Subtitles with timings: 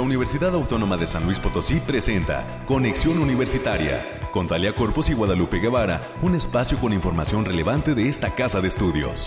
[0.00, 5.58] La Universidad Autónoma de San Luis Potosí presenta Conexión Universitaria con Talia Corpus y Guadalupe
[5.58, 9.26] Guevara, un espacio con información relevante de esta casa de estudios.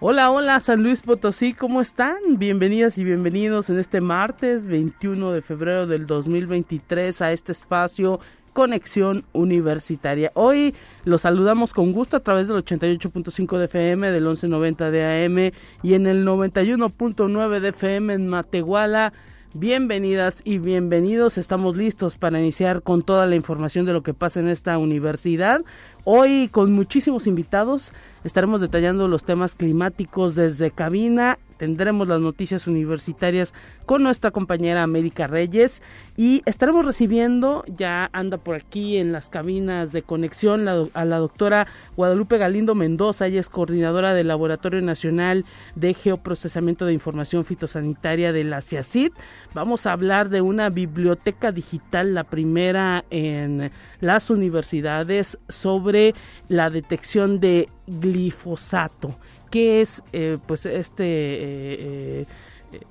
[0.00, 2.16] Hola, hola San Luis Potosí, ¿cómo están?
[2.38, 8.18] Bienvenidas y bienvenidos en este martes 21 de febrero del 2023 a este espacio
[8.52, 10.32] Conexión Universitaria.
[10.34, 10.74] Hoy
[11.04, 15.94] los saludamos con gusto a través del 88.5 de FM, del 1190 de AM y
[15.94, 19.12] en el 91.9 de FM en Matehuala.
[19.52, 21.36] Bienvenidas y bienvenidos.
[21.36, 25.62] Estamos listos para iniciar con toda la información de lo que pasa en esta universidad.
[26.04, 27.92] Hoy con muchísimos invitados
[28.24, 33.52] estaremos detallando los temas climáticos desde cabina tendremos las noticias universitarias
[33.84, 35.82] con nuestra compañera América Reyes
[36.16, 41.66] y estaremos recibiendo, ya anda por aquí en las cabinas de conexión, a la doctora
[41.98, 45.44] Guadalupe Galindo Mendoza, ella es coordinadora del Laboratorio Nacional
[45.74, 49.12] de Geoprocesamiento de Información Fitosanitaria de la CIACID.
[49.52, 56.14] Vamos a hablar de una biblioteca digital, la primera en las universidades, sobre
[56.48, 57.68] la detección de
[58.00, 59.16] glifosato
[59.50, 62.26] qué es eh, pues este eh, eh,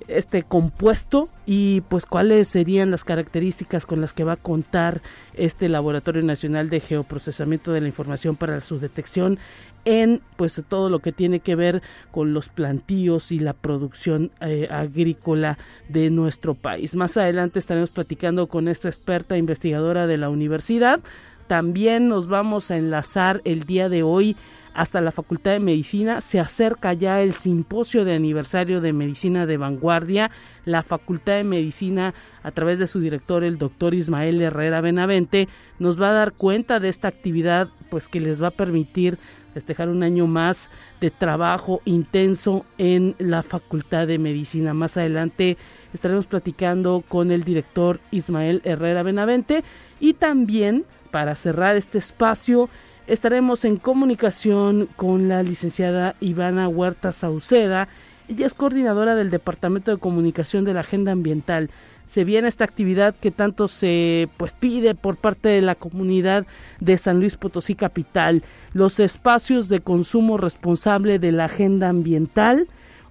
[0.09, 5.01] este compuesto y pues cuáles serían las características con las que va a contar
[5.35, 9.39] este laboratorio nacional de geoprocesamiento de la información para su detección
[9.85, 14.31] en pues todo lo que tiene que ver con los plantíos y la producción
[14.69, 16.93] agrícola de nuestro país.
[16.95, 20.99] Más adelante estaremos platicando con esta experta investigadora de la universidad.
[21.47, 24.35] También nos vamos a enlazar el día de hoy
[24.73, 26.21] hasta la Facultad de Medicina.
[26.21, 30.31] Se acerca ya el simposio de aniversario de Medicina de Vanguardia.
[30.65, 35.47] La Facultad de Medicina, a través de su director, el doctor Ismael Herrera Benavente,
[35.79, 39.17] nos va a dar cuenta de esta actividad, pues que les va a permitir
[39.53, 40.69] festejar un año más
[41.01, 44.73] de trabajo intenso en la Facultad de Medicina.
[44.73, 45.57] Más adelante
[45.93, 49.63] estaremos platicando con el director Ismael Herrera Benavente
[49.99, 52.69] y también para cerrar este espacio
[53.09, 57.87] estaremos en comunicación con la licenciada Ivana Huerta Sauceda.
[58.27, 61.71] Ella es coordinadora del Departamento de Comunicación de la Agenda Ambiental.
[62.05, 66.45] Se viene esta actividad que tanto se pues pide por parte de la comunidad
[66.79, 68.43] de San Luis Potosí Capital,
[68.73, 72.67] los espacios de consumo responsable de la agenda ambiental,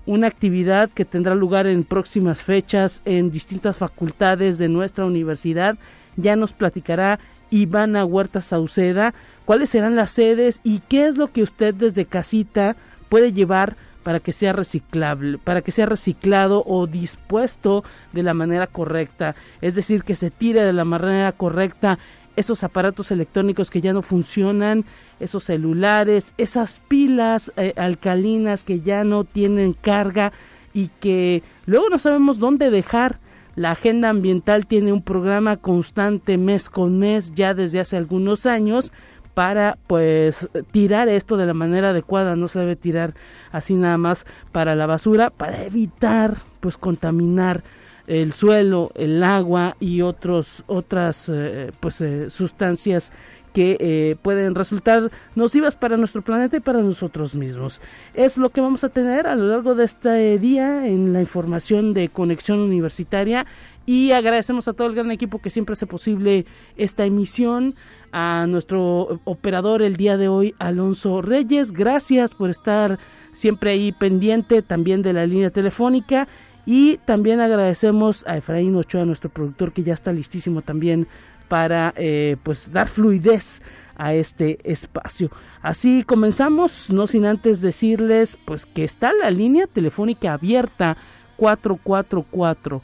[0.06, 5.76] una actividad que tendrá lugar en próximas fechas en distintas facultades de nuestra universidad.
[6.16, 7.19] Ya nos platicará
[7.50, 9.14] Ivana Huerta Sauceda,
[9.48, 12.76] cuáles serán las sedes y qué es lo que usted desde casita
[13.09, 17.82] puede llevar para que sea reciclable, para que sea reciclado o dispuesto
[18.12, 21.98] de la manera correcta, es decir, que se tire de la manera correcta
[22.37, 24.84] esos aparatos electrónicos que ya no funcionan,
[25.19, 30.31] esos celulares, esas pilas eh, alcalinas que ya no tienen carga
[30.75, 33.19] y que luego no sabemos dónde dejar.
[33.56, 38.92] La agenda ambiental tiene un programa constante mes con mes ya desde hace algunos años
[39.38, 43.15] para pues tirar esto de la manera adecuada, no se debe tirar
[43.53, 47.62] así nada más para la basura, para evitar pues contaminar
[48.09, 53.12] el suelo, el agua y otros otras eh, pues eh, sustancias
[53.58, 57.80] que eh, pueden resultar nocivas para nuestro planeta y para nosotros mismos.
[58.14, 61.92] Es lo que vamos a tener a lo largo de este día en la información
[61.92, 63.46] de conexión universitaria
[63.84, 66.46] y agradecemos a todo el gran equipo que siempre hace posible
[66.76, 67.74] esta emisión
[68.12, 71.72] a nuestro operador el día de hoy, Alonso Reyes.
[71.72, 73.00] Gracias por estar
[73.32, 76.28] siempre ahí pendiente también de la línea telefónica.
[76.64, 81.08] Y también agradecemos a Efraín Ochoa, nuestro productor, que ya está listísimo también
[81.48, 83.62] para eh, pues dar fluidez
[83.97, 85.31] a este espacio.
[85.60, 90.97] Así comenzamos, no sin antes decirles pues que está la línea telefónica abierta
[91.37, 92.82] 444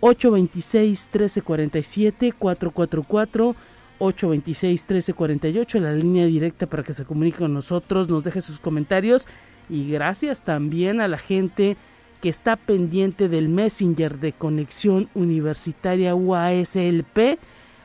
[0.00, 3.56] 826 1347 444
[3.98, 9.26] 826 1348 la línea directa para que se comunique con nosotros, nos deje sus comentarios
[9.68, 11.76] y gracias también a la gente
[12.20, 17.38] que está pendiente del Messenger de Conexión Universitaria UASLP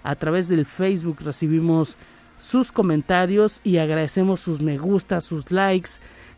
[0.04, 1.98] a través del Facebook recibimos
[2.38, 5.92] sus comentarios y agradecemos sus me gusta, sus likes.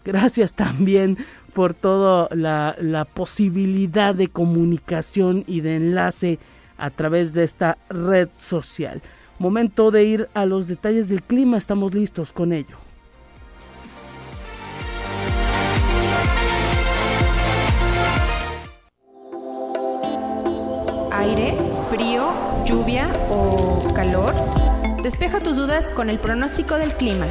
[0.04, 1.18] Gracias también
[1.54, 6.40] por toda la, la posibilidad de comunicación y de enlace
[6.78, 9.02] a través de esta red social.
[9.38, 12.78] Momento de ir a los detalles del clima, estamos listos con ello.
[21.12, 21.56] Aire,
[21.92, 22.32] frío,
[22.66, 24.34] lluvia o calor?
[25.04, 27.26] Despeja tus dudas con el pronóstico del clima.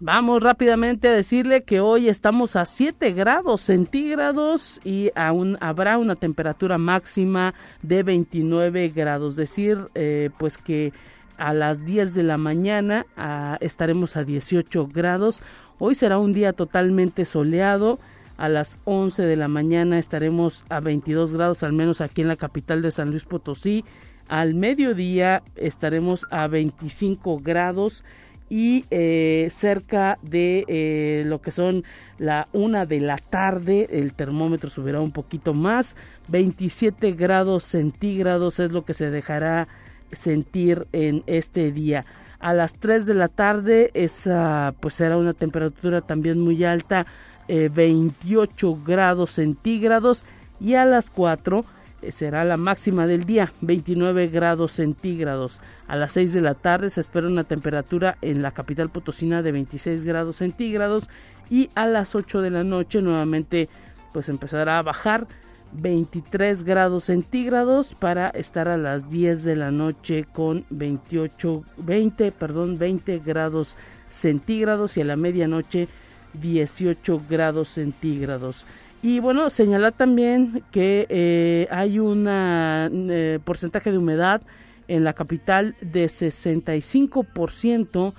[0.00, 6.16] Vamos rápidamente a decirle que hoy estamos a 7 grados centígrados y aún habrá una
[6.16, 7.52] temperatura máxima
[7.82, 9.36] de 29 grados.
[9.36, 10.94] Decir, eh, pues que
[11.36, 15.42] a las 10 de la mañana ah, estaremos a 18 grados.
[15.78, 17.98] Hoy será un día totalmente soleado.
[18.36, 22.36] A las 11 de la mañana estaremos a 22 grados, al menos aquí en la
[22.36, 23.84] capital de San Luis Potosí.
[24.28, 28.04] Al mediodía estaremos a 25 grados
[28.48, 31.84] y eh, cerca de eh, lo que son
[32.18, 35.96] la una de la tarde el termómetro subirá un poquito más.
[36.28, 39.66] 27 grados centígrados es lo que se dejará
[40.12, 42.04] sentir en este día.
[42.38, 47.06] A las 3 de la tarde esa pues será una temperatura también muy alta
[47.48, 50.24] 28 eh, grados centígrados
[50.60, 51.64] y a las 4
[52.02, 55.60] eh, será la máxima del día, 29 grados centígrados.
[55.88, 59.52] A las 6 de la tarde se espera una temperatura en la capital potosina de
[59.52, 61.08] 26 grados centígrados
[61.50, 63.68] y a las 8 de la noche nuevamente
[64.12, 65.26] pues empezará a bajar
[65.72, 72.78] 23 grados centígrados para estar a las 10 de la noche con 28 20 perdón
[72.78, 73.76] 20 grados
[74.08, 75.88] centígrados y a la medianoche
[76.34, 78.66] 18 grados centígrados.
[79.02, 84.42] Y bueno, señalar también que eh, hay un eh, porcentaje de humedad
[84.88, 88.14] en la capital de 65%,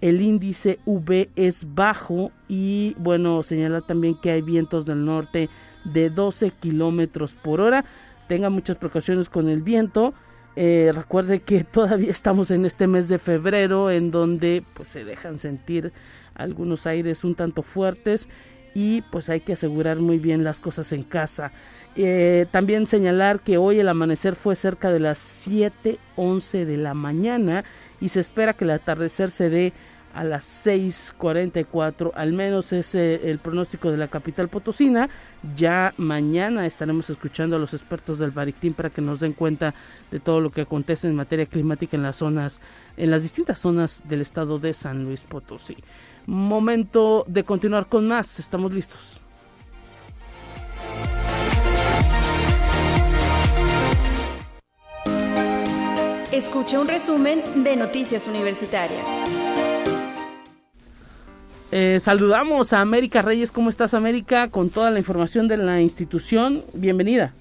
[0.00, 5.50] el índice V es bajo y bueno, señalar también que hay vientos del norte
[5.84, 7.84] de 12 kilómetros por hora.
[8.26, 10.14] Tenga muchas precauciones con el viento.
[10.56, 15.38] Eh, recuerde que todavía estamos en este mes de febrero en donde pues se dejan
[15.38, 15.92] sentir
[16.42, 18.28] algunos aires un tanto fuertes
[18.74, 21.52] y pues hay que asegurar muy bien las cosas en casa.
[21.96, 27.64] Eh, también señalar que hoy el amanecer fue cerca de las 7.11 de la mañana
[28.00, 29.72] y se espera que el atardecer se dé
[30.14, 35.08] a las 6.44, al menos es el pronóstico de la capital potosina.
[35.56, 39.74] Ya mañana estaremos escuchando a los expertos del Barictín para que nos den cuenta
[40.10, 42.60] de todo lo que acontece en materia climática en las zonas,
[42.96, 45.76] en las distintas zonas del estado de San Luis Potosí.
[46.26, 48.38] Momento de continuar con más.
[48.38, 49.20] Estamos listos.
[56.32, 59.04] Escuche un resumen de Noticias Universitarias.
[61.72, 63.52] Eh, saludamos a América Reyes.
[63.52, 64.48] ¿Cómo estás, América?
[64.48, 66.64] Con toda la información de la institución.
[66.74, 67.32] Bienvenida.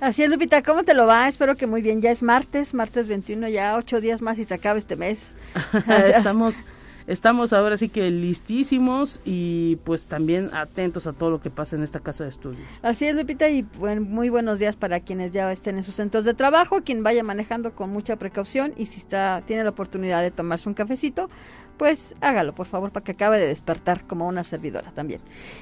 [0.00, 1.26] Así es, Lupita, ¿cómo te lo va?
[1.28, 2.00] Espero que muy bien.
[2.00, 5.34] Ya es martes, martes 21, ya ocho días más y se acaba este mes.
[5.88, 6.64] Estamos
[7.08, 11.82] Estamos ahora sí que listísimos y pues también atentos a todo lo que pasa en
[11.82, 12.60] esta casa de estudios.
[12.82, 13.64] Así es, Lupita, y
[13.98, 17.72] muy buenos días para quienes ya estén en sus centros de trabajo, quien vaya manejando
[17.72, 21.30] con mucha precaución y si está tiene la oportunidad de tomarse un cafecito,
[21.78, 25.20] pues hágalo, por favor, para que acabe de despertar como una servidora también.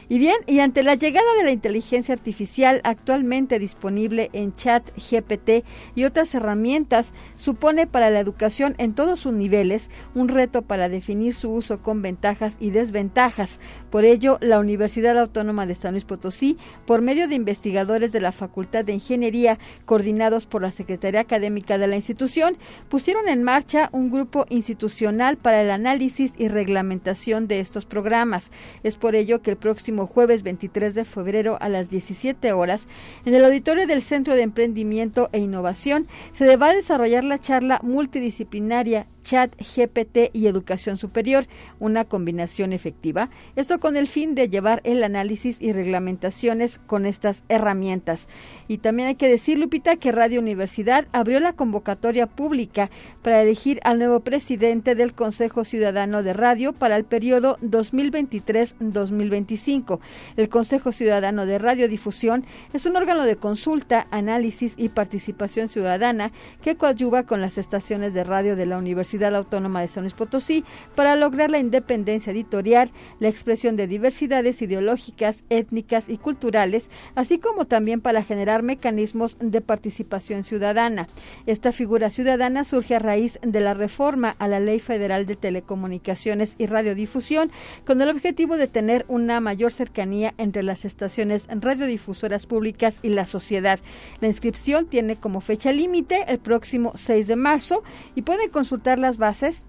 [0.08, 5.64] Y bien, y ante la llegada de la inteligencia artificial actualmente disponible en chat GPT
[5.94, 11.34] y otras herramientas, supone para la educación en todos sus niveles un reto para definir
[11.34, 13.60] su uso con ventajas y desventajas.
[13.90, 18.32] Por ello, la Universidad Autónoma de San Luis Potosí, por medio de investigadores de la
[18.32, 22.56] Facultad de Ingeniería, coordinados por la Secretaría Académica de la institución,
[22.88, 26.05] pusieron en marcha un grupo institucional para el análisis
[26.38, 28.50] y reglamentación de estos programas.
[28.82, 32.86] Es por ello que el próximo jueves 23 de febrero a las 17 horas,
[33.24, 37.80] en el auditorio del Centro de Emprendimiento e Innovación, se va a desarrollar la charla
[37.82, 41.46] multidisciplinaria chat GPT y educación superior,
[41.80, 43.28] una combinación efectiva.
[43.56, 48.28] Esto con el fin de llevar el análisis y reglamentaciones con estas herramientas.
[48.68, 52.88] Y también hay que decir, Lupita, que Radio Universidad abrió la convocatoria pública
[53.22, 59.98] para elegir al nuevo presidente del Consejo Ciudadano de Radio para el periodo 2023-2025.
[60.36, 66.30] El Consejo Ciudadano de Radiodifusión es un órgano de consulta, análisis y participación ciudadana
[66.62, 70.64] que coadyuva con las estaciones de radio de la Universidad Autónoma de San Luis Potosí
[70.94, 77.64] para lograr la independencia editorial, la expresión de diversidades ideológicas, étnicas y culturales, así como
[77.64, 81.08] también para generar mecanismos de participación ciudadana.
[81.46, 86.54] Esta figura ciudadana surge a raíz de la reforma a la Ley Federal de Telecomunicaciones
[86.58, 87.50] y Radiodifusión
[87.84, 93.26] con el objetivo de tener una mayor cercanía entre las estaciones radiodifusoras públicas y la
[93.26, 93.78] sociedad.
[94.20, 97.82] La inscripción tiene como fecha límite el próximo 6 de marzo
[98.14, 99.66] y pueden consultar bases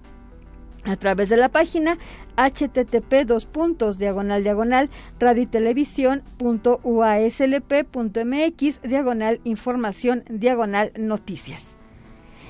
[0.84, 1.98] a través de la página
[2.38, 4.90] http dos puntos diagonal diagonal
[5.20, 11.77] radio y televisión punto uaslp punto mx diagonal información diagonal noticias.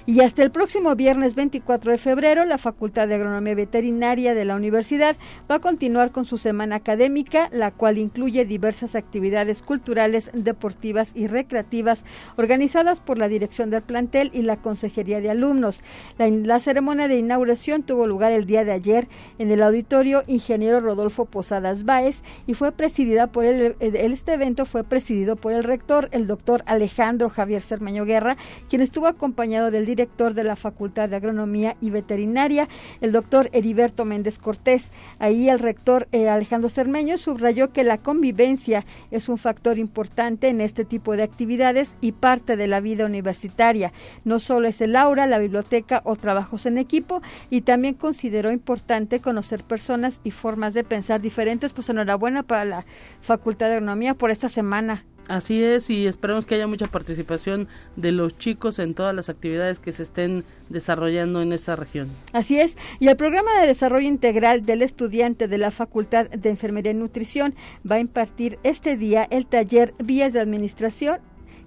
[0.10, 4.56] Y hasta el próximo viernes 24 de febrero, la Facultad de Agronomía Veterinaria de la
[4.56, 5.18] universidad
[5.52, 11.28] va a continuar con su semana académica, la cual incluye diversas actividades culturales, deportivas y
[11.28, 12.06] recreativas
[12.38, 15.84] organizadas por la dirección del plantel y la Consejería de Alumnos.
[16.18, 19.10] La, ceremonia de inauguración tuvo lugar el día de ayer
[19.40, 24.86] en el auditorio Ingeniero Rodolfo Posadas Báez y fue presidida por el, este evento fue
[24.86, 28.38] presidido por el rector, el doctor Alejandro Javier Cermeño Guerra,
[28.70, 32.68] quien estuvo acompañado del director de la Facultad de Agronomía y Veterinaria,
[33.02, 34.92] el doctor Heriberto Méndez Cortés.
[35.18, 40.62] Ahí el rector eh, Alejandro Cermeño subrayó que la convivencia es un factor importante en
[40.62, 43.92] este tipo de actividades y parte de la vida universitaria.
[44.24, 49.20] No solo es el aula, la biblioteca o trabajos en equipo, y también consideró importante
[49.20, 51.74] conocer personas y formas de pensar diferentes.
[51.74, 52.86] Pues enhorabuena para la
[53.22, 55.06] Facultad de Agronomía por esta semana.
[55.28, 59.80] Así es, y esperemos que haya mucha participación de los chicos en todas las actividades
[59.80, 62.10] que se estén desarrollando en esa región.
[62.32, 66.92] Así es, y el programa de desarrollo integral del estudiante de la Facultad de Enfermería
[66.92, 67.56] y Nutrición
[67.90, 71.20] va a impartir este día el taller Vías de Administración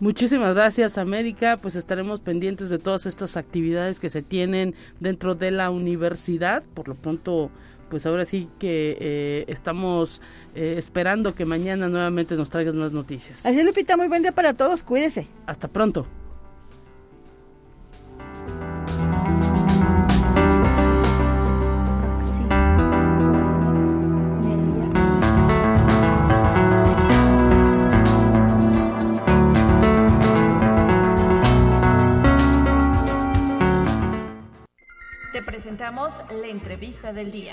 [0.00, 1.58] Muchísimas gracias, América.
[1.60, 6.62] Pues estaremos pendientes de todas estas actividades que se tienen dentro de la universidad.
[6.74, 7.50] Por lo pronto,
[7.90, 10.22] pues ahora sí que eh, estamos
[10.54, 13.44] eh, esperando que mañana nuevamente nos traigas más noticias.
[13.44, 15.26] Así Lupita, muy buen día para todos, cuídese.
[15.46, 16.06] Hasta pronto.
[35.46, 37.52] Presentamos la entrevista del día.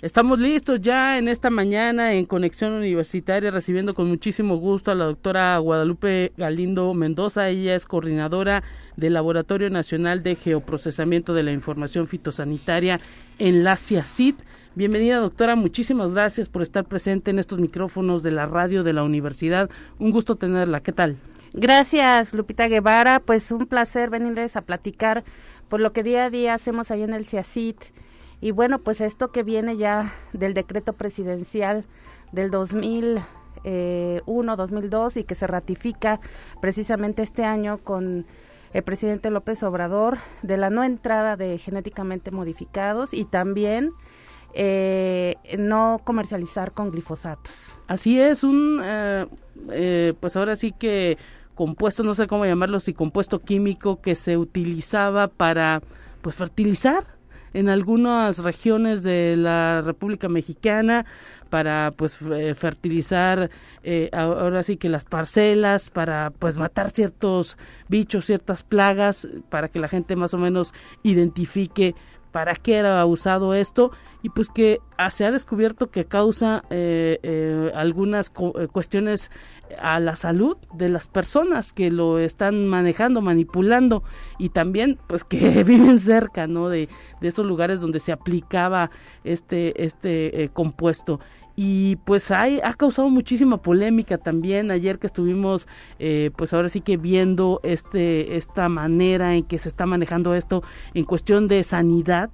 [0.00, 5.04] Estamos listos ya en esta mañana en Conexión Universitaria, recibiendo con muchísimo gusto a la
[5.04, 7.48] doctora Guadalupe Galindo Mendoza.
[7.48, 8.62] Ella es coordinadora
[8.96, 12.98] del Laboratorio Nacional de Geoprocesamiento de la Información Fitosanitaria
[13.38, 14.40] en la CIACIT.
[14.74, 15.56] Bienvenida, doctora.
[15.56, 19.68] Muchísimas gracias por estar presente en estos micrófonos de la radio de la universidad.
[19.98, 20.80] Un gusto tenerla.
[20.80, 21.16] ¿Qué tal?
[21.52, 23.20] Gracias, Lupita Guevara.
[23.20, 25.24] Pues un placer venirles a platicar
[25.68, 27.76] por lo que día a día hacemos ahí en el CIACIT
[28.40, 31.84] y bueno, pues esto que viene ya del decreto presidencial
[32.32, 36.20] del 2001, 2002 eh, y que se ratifica
[36.60, 38.26] precisamente este año con
[38.72, 43.92] el presidente López Obrador de la no entrada de genéticamente modificados y también
[44.54, 47.76] eh, no comercializar con glifosatos.
[47.86, 51.18] Así es, un, eh, pues ahora sí que
[51.58, 55.82] compuesto, no sé cómo llamarlo, si compuesto químico que se utilizaba para
[56.22, 57.04] pues fertilizar
[57.52, 61.04] en algunas regiones de la República Mexicana
[61.50, 63.50] para pues eh, fertilizar
[63.82, 67.56] eh, ahora sí que las parcelas para pues matar ciertos
[67.88, 70.72] bichos ciertas plagas para que la gente más o menos
[71.02, 71.96] identifique
[72.38, 73.90] para qué era usado esto
[74.22, 79.32] y pues que ah, se ha descubierto que causa eh, eh, algunas cuestiones
[79.80, 84.04] a la salud de las personas que lo están manejando, manipulando
[84.38, 86.68] y también pues que viven cerca, ¿no?
[86.68, 86.88] De,
[87.20, 88.92] de esos lugares donde se aplicaba
[89.24, 91.18] este, este compuesto
[91.60, 95.66] y pues hay, ha causado muchísima polémica también ayer que estuvimos
[95.98, 100.62] eh, pues ahora sí que viendo este esta manera en que se está manejando esto
[100.94, 102.30] en cuestión de sanidad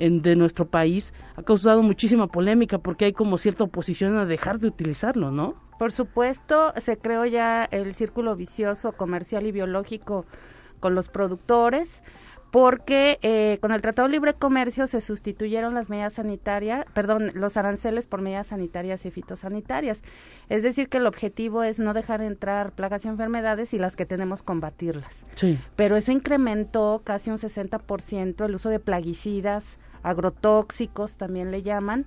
[0.00, 4.58] en, de nuestro país ha causado muchísima polémica porque hay como cierta oposición a dejar
[4.58, 5.54] de utilizarlo, ¿no?
[5.78, 10.26] Por supuesto, se creó ya el círculo vicioso comercial y biológico
[10.80, 12.02] con los productores
[12.54, 17.56] porque eh, con el Tratado de Libre Comercio se sustituyeron las medidas sanitarias, perdón, los
[17.56, 20.02] aranceles por medidas sanitarias y fitosanitarias.
[20.48, 24.06] Es decir, que el objetivo es no dejar entrar plagas y enfermedades y las que
[24.06, 25.24] tenemos combatirlas.
[25.34, 25.58] Sí.
[25.74, 32.06] Pero eso incrementó casi un 60% el uso de plaguicidas, agrotóxicos también le llaman,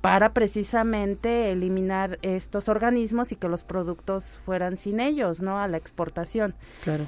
[0.00, 5.60] para precisamente eliminar estos organismos y que los productos fueran sin ellos, ¿no?
[5.60, 6.56] A la exportación.
[6.82, 7.06] Claro.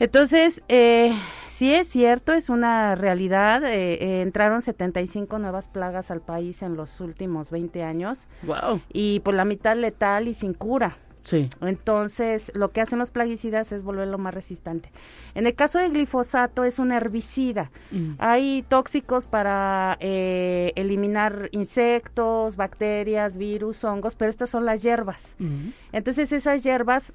[0.00, 1.12] Entonces, eh,
[1.46, 3.64] sí es cierto, es una realidad.
[3.64, 8.28] Eh, eh, entraron 75 nuevas plagas al país en los últimos 20 años.
[8.42, 8.80] Wow.
[8.92, 10.98] Y por la mitad letal y sin cura.
[11.24, 11.50] Sí.
[11.60, 14.90] Entonces, lo que hacen los plaguicidas es volverlo más resistente.
[15.34, 17.70] En el caso de glifosato es un herbicida.
[17.90, 18.12] Mm.
[18.18, 25.34] Hay tóxicos para eh, eliminar insectos, bacterias, virus, hongos, pero estas son las hierbas.
[25.38, 25.68] Mm.
[25.92, 27.12] Entonces, esas hierbas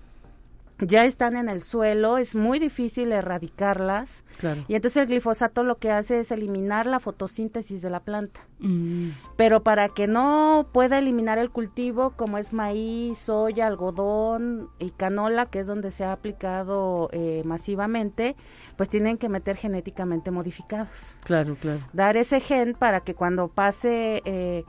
[0.80, 4.24] ya están en el suelo, es muy difícil erradicarlas.
[4.68, 8.42] Y entonces el glifosato lo que hace es eliminar la fotosíntesis de la planta.
[8.60, 9.10] Mm.
[9.38, 15.46] Pero para que no pueda eliminar el cultivo, como es maíz, soya, algodón y canola,
[15.46, 18.36] que es donde se ha aplicado eh, masivamente,
[18.76, 21.16] pues tienen que meter genéticamente modificados.
[21.24, 21.80] Claro, claro.
[21.94, 24.22] Dar ese gen para que cuando pase...
[24.26, 24.66] Eh,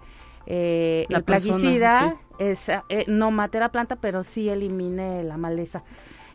[0.46, 5.82] eh, el plaguicida es, eh, no mate la planta, pero sí elimine la maleza.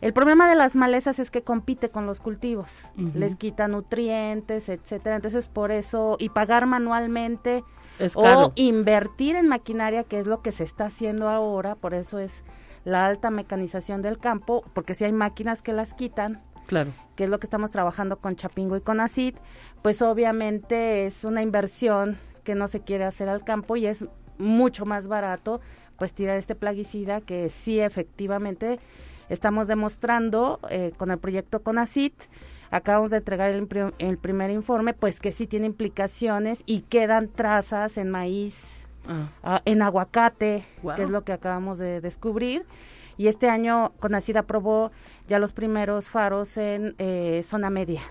[0.02, 5.18] El problema de las malezas es que compite con los cultivos, les quita nutrientes, etcétera.
[5.18, 7.66] Entonces, por eso, y pagar manualmente
[8.16, 12.44] o invertir en maquinaria, que es lo que se está haciendo ahora, por eso es
[12.86, 16.92] la alta mecanización del campo, porque si hay máquinas que las quitan, claro.
[17.18, 19.36] que es lo que estamos trabajando con Chapingo y con ACID,
[19.82, 24.06] pues obviamente es una inversión que no se quiere hacer al campo y es
[24.38, 25.60] mucho más barato
[26.00, 28.80] pues tirar este plaguicida que sí efectivamente
[29.30, 32.14] estamos demostrando eh, con el proyecto CONACIT.
[32.72, 37.98] Acabamos de entregar el, el, primer informe pues que sí tiene implicaciones y quedan trazas
[37.98, 39.30] en maíz ah.
[39.44, 42.66] Ah, en aguacate que es lo que acabamos de descubrir.
[43.18, 44.92] Y este año CONACIT aprobó
[45.28, 48.02] ya los primeros faros en eh, zona media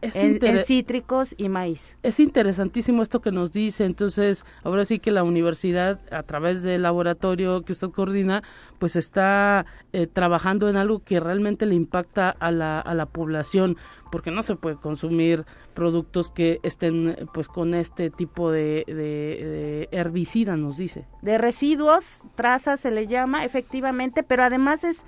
[0.00, 1.96] es en, cítricos y maíz.
[2.02, 3.84] Es interesantísimo esto que nos dice.
[3.84, 8.42] Entonces, ahora sí que la universidad, a través del laboratorio que usted coordina,
[8.78, 13.76] pues está eh, trabajando en algo que realmente le impacta a la, a la población,
[14.10, 20.56] porque no se puede consumir productos que estén pues con este tipo de, de herbicida,
[20.56, 21.06] nos dice.
[21.22, 25.04] De residuos, trazas se le llama, efectivamente, pero además es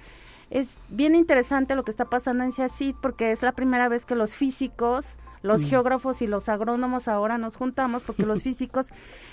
[0.54, 4.14] es bien interesante lo que está pasando en CIACID porque es la primera vez que
[4.14, 5.66] los físicos, los mm.
[5.66, 8.90] geógrafos y los agrónomos ahora nos juntamos porque los físicos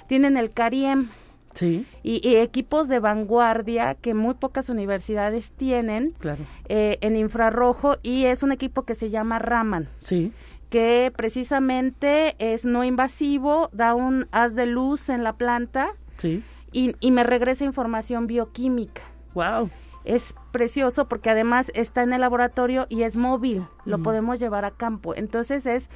[0.07, 1.10] tienen el CARIEM.
[1.53, 1.86] Sí.
[2.01, 6.43] Y, equipos de vanguardia que muy pocas universidades tienen claro.
[6.69, 9.88] Eh, en infrarrojo y es un equipo que se llama Raman.
[9.99, 10.34] Sí
[10.69, 16.45] que precisamente es no invasivo, da un haz de luz en la planta sí.
[16.71, 19.01] y, y me regresa información bioquímica.
[19.34, 19.69] Wow
[20.04, 24.72] es precioso porque además está en el laboratorio y es móvil, lo podemos llevar a
[24.72, 25.14] campo.
[25.16, 25.90] Entonces es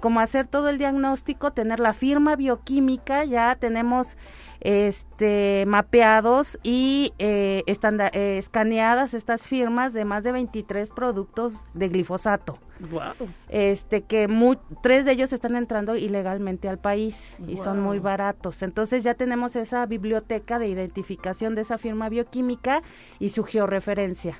[0.00, 4.16] como hacer todo el diagnóstico, tener la firma bioquímica, ya tenemos
[4.64, 11.88] este mapeados y eh, están eh, escaneadas estas firmas de más de 23 productos de
[11.88, 12.58] glifosato.
[12.90, 13.28] Wow.
[13.48, 14.28] Este que
[14.82, 18.62] tres de ellos están entrando ilegalmente al país y son muy baratos.
[18.62, 22.82] Entonces ya tenemos esa biblioteca de identificación de esa firma bioquímica
[23.18, 24.38] y su georreferencia.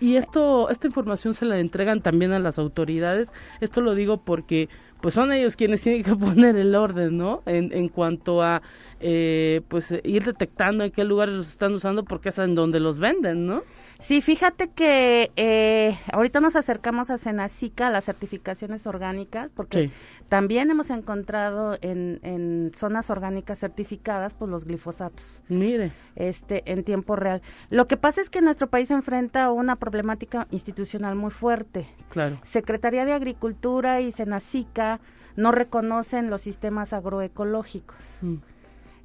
[0.00, 3.32] Y esto, esta información se la entregan también a las autoridades.
[3.60, 4.68] Esto lo digo porque
[5.04, 7.42] pues son ellos quienes tienen que poner el orden, ¿no?
[7.44, 8.62] En, en cuanto a
[9.00, 12.98] eh, pues ir detectando en qué lugares los están usando porque es en donde los
[12.98, 13.64] venden, ¿no?
[14.04, 19.90] Sí, fíjate que eh, ahorita nos acercamos a Senacica, a las certificaciones orgánicas, porque
[20.28, 25.40] también hemos encontrado en, en, zonas orgánicas certificadas pues los glifosatos.
[25.48, 25.92] Mire.
[26.16, 27.40] Este, en tiempo real.
[27.70, 31.86] Lo que pasa es que nuestro país enfrenta una problemática institucional muy fuerte.
[32.10, 32.38] Claro.
[32.42, 35.00] Secretaría de Agricultura y Senacica
[35.34, 38.34] no reconocen los sistemas agroecológicos mm.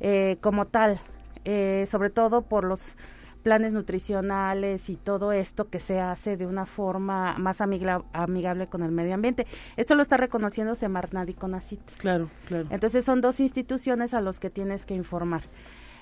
[0.01, 0.99] eh, como tal,
[1.45, 2.97] eh, sobre todo por los
[3.39, 8.91] planes nutricionales y todo esto que se hace de una forma más amigable con el
[8.91, 9.47] medio ambiente.
[9.78, 11.82] Esto lo está reconociendo Semarnat y CONACIT.
[11.97, 12.67] Claro, claro.
[12.69, 15.41] Entonces son dos instituciones a los que tienes que informar.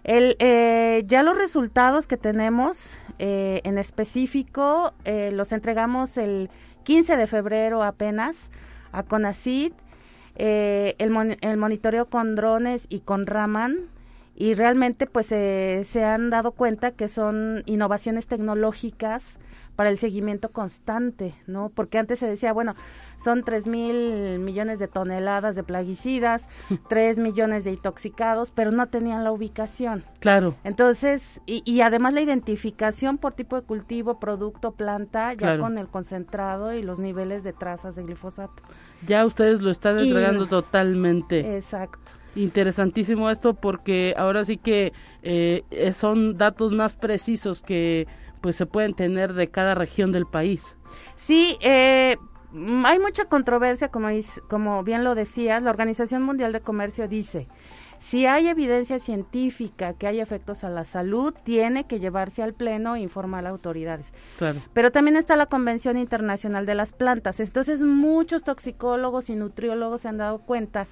[0.03, 6.49] El, eh, ya los resultados que tenemos eh, en específico eh, los entregamos el
[6.83, 8.37] 15 de febrero apenas
[8.91, 9.73] a CONACIT,
[10.35, 13.89] el, el monitoreo con drones y con Raman
[14.39, 19.39] y realmente pues se han dado cuenta que son innovaciones tecnológicas
[19.75, 21.69] para el seguimiento constante, ¿no?
[21.69, 22.75] Porque antes se decía, bueno,
[23.17, 26.47] son tres mil millones de toneladas de plaguicidas,
[26.89, 30.03] tres millones de intoxicados, pero no tenían la ubicación.
[30.19, 30.55] Claro.
[30.63, 35.87] Entonces, y, y además la identificación por tipo de cultivo, producto, planta, ya con el
[35.87, 38.63] concentrado y los niveles de trazas de glifosato.
[39.07, 41.57] Ya ustedes lo están entregando totalmente.
[41.57, 42.11] Exacto.
[42.37, 48.07] Interesantísimo esto porque ahora sí que eh, son datos más precisos que
[48.41, 50.63] pues se pueden tener de cada región del país.
[51.15, 52.17] Sí, eh,
[52.85, 54.07] hay mucha controversia, como,
[54.49, 57.47] como bien lo decías, la Organización Mundial de Comercio dice,
[57.99, 62.95] si hay evidencia científica que hay efectos a la salud, tiene que llevarse al Pleno
[62.95, 64.13] e informar a autoridades.
[64.37, 64.61] Claro.
[64.73, 67.39] Pero también está la Convención Internacional de las Plantas.
[67.39, 70.87] Entonces, muchos toxicólogos y nutriólogos se han dado cuenta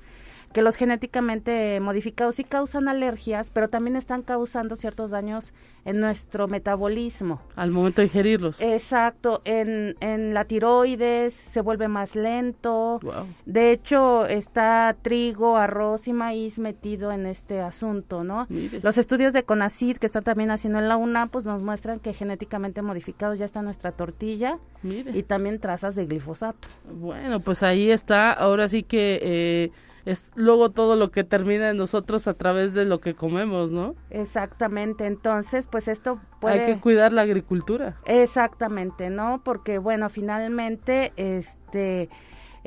[0.56, 5.52] que los genéticamente modificados sí causan alergias, pero también están causando ciertos daños
[5.84, 7.42] en nuestro metabolismo.
[7.58, 8.62] Al momento de ingerirlos.
[8.62, 13.02] Exacto, en, en la tiroides se vuelve más lento.
[13.46, 18.48] De hecho, está trigo, arroz y maíz metido en este asunto, ¿no?
[18.82, 22.14] Los estudios de CONACID que están también haciendo en la UNA, pues nos muestran que
[22.14, 26.70] genéticamente modificados ya está nuestra tortilla y también trazas de glifosato.
[26.90, 29.20] Bueno, pues ahí está, ahora sí que...
[29.22, 29.72] Eh,
[30.06, 33.96] es luego todo lo que termina en nosotros a través de lo que comemos, ¿no?
[34.10, 36.62] Exactamente, entonces pues esto puede...
[36.62, 37.98] Hay que cuidar la agricultura.
[38.06, 39.42] Exactamente, ¿no?
[39.44, 42.10] Porque bueno, finalmente, este...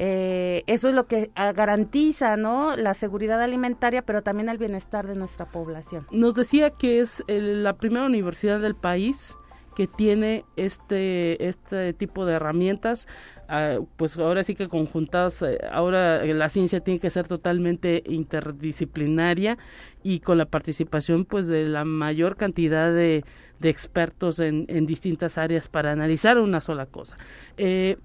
[0.01, 2.77] Eh, eso es lo que ah, garantiza, ¿no?
[2.77, 6.07] La seguridad alimentaria, pero también el bienestar de nuestra población.
[6.13, 9.37] Nos decía que es la primera universidad del país
[9.79, 13.07] que tiene este, este tipo de herramientas,
[13.49, 19.59] ah, pues ahora sí que conjuntadas, eh, ahora la ciencia tiene que ser totalmente interdisciplinaria
[20.03, 23.25] y con la participación pues de la mayor cantidad de,
[23.61, 27.17] de expertos en, en, distintas áreas para analizar una sola cosa.
[27.57, 27.97] Eh,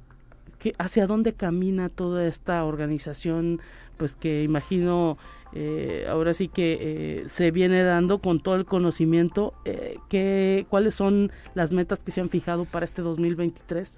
[0.78, 3.60] ¿Hacia dónde camina toda esta organización?
[3.98, 5.18] Pues que imagino
[5.56, 10.96] eh, ahora sí que eh, se viene dando con todo el conocimiento eh, que, cuáles
[10.96, 13.94] son las metas que se han fijado para este 2023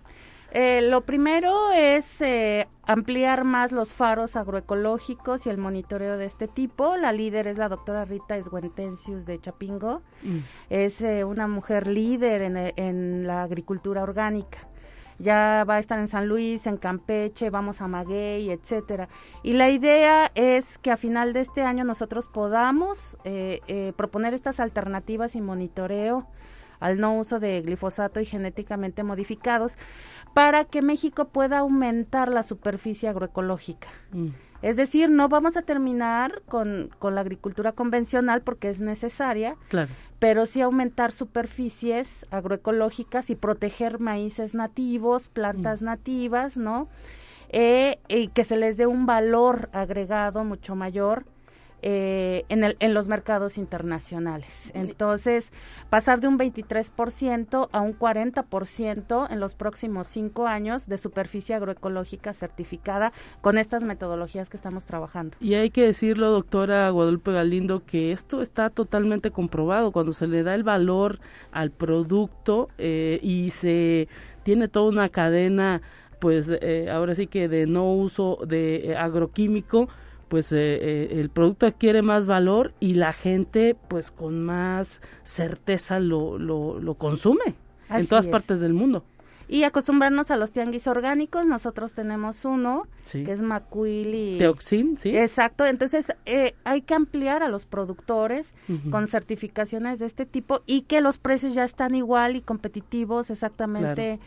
[0.53, 2.23] lo primero es
[2.83, 6.95] ampliar más los faros agroecológicos y el monitoreo de este tipo.
[6.97, 10.01] La líder es la doctora Rita Esguentencius de Chapingo.
[10.23, 10.37] Mm.
[10.69, 14.67] Es una mujer líder en, en la agricultura orgánica
[15.19, 19.07] ya va a estar en San Luis, en Campeche, vamos a Maguey, etcétera.
[19.43, 24.33] Y la idea es que a final de este año nosotros podamos eh, eh, proponer
[24.33, 26.27] estas alternativas y monitoreo
[26.79, 29.77] al no uso de glifosato y genéticamente modificados
[30.35, 33.87] para que México pueda aumentar la superficie agroecológica.
[34.11, 34.27] Mm.
[34.61, 39.89] Es decir, no vamos a terminar con, con, la agricultura convencional porque es necesaria, claro.
[40.19, 45.85] pero sí aumentar superficies agroecológicas y proteger maíces nativos, plantas mm.
[45.85, 46.89] nativas, ¿no?
[47.47, 51.23] Eh, y que se les dé un valor agregado mucho mayor
[51.81, 54.71] eh, en, el, en los mercados internacionales.
[54.73, 55.51] Entonces,
[55.89, 62.33] pasar de un 23% a un 40% en los próximos cinco años de superficie agroecológica
[62.33, 63.11] certificada
[63.41, 65.37] con estas metodologías que estamos trabajando.
[65.39, 69.91] Y hay que decirlo, doctora Guadalupe Galindo, que esto está totalmente comprobado.
[69.91, 71.19] Cuando se le da el valor
[71.51, 74.07] al producto eh, y se
[74.43, 75.81] tiene toda una cadena
[76.19, 79.89] pues eh, ahora sí que de no uso de agroquímico,
[80.35, 86.01] pues eh, eh, el producto adquiere más valor y la gente pues con más certeza
[86.01, 87.55] lo, lo, consume
[87.89, 89.05] en todas partes del mundo.
[89.47, 91.45] y acostumbrarnos a los tianguis orgánicos.
[91.45, 95.15] Nosotros tenemos uno que es Macuil y Teoxin, sí.
[95.15, 95.65] Exacto.
[95.65, 98.53] Entonces eh, hay que ampliar a los productores
[98.91, 104.19] con certificaciones de este tipo y que los precios ya están igual y competitivos exactamente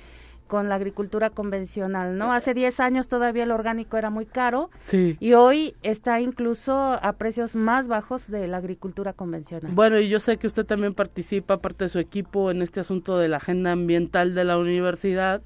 [0.49, 2.33] con la agricultura convencional, ¿no?
[2.33, 5.17] Hace 10 años todavía el orgánico era muy caro sí.
[5.21, 9.71] y hoy está incluso a precios más bajos de la agricultura convencional.
[9.73, 13.19] Bueno, y yo sé que usted también participa, parte de su equipo, en este asunto
[13.19, 15.43] de la agenda ambiental de la universidad,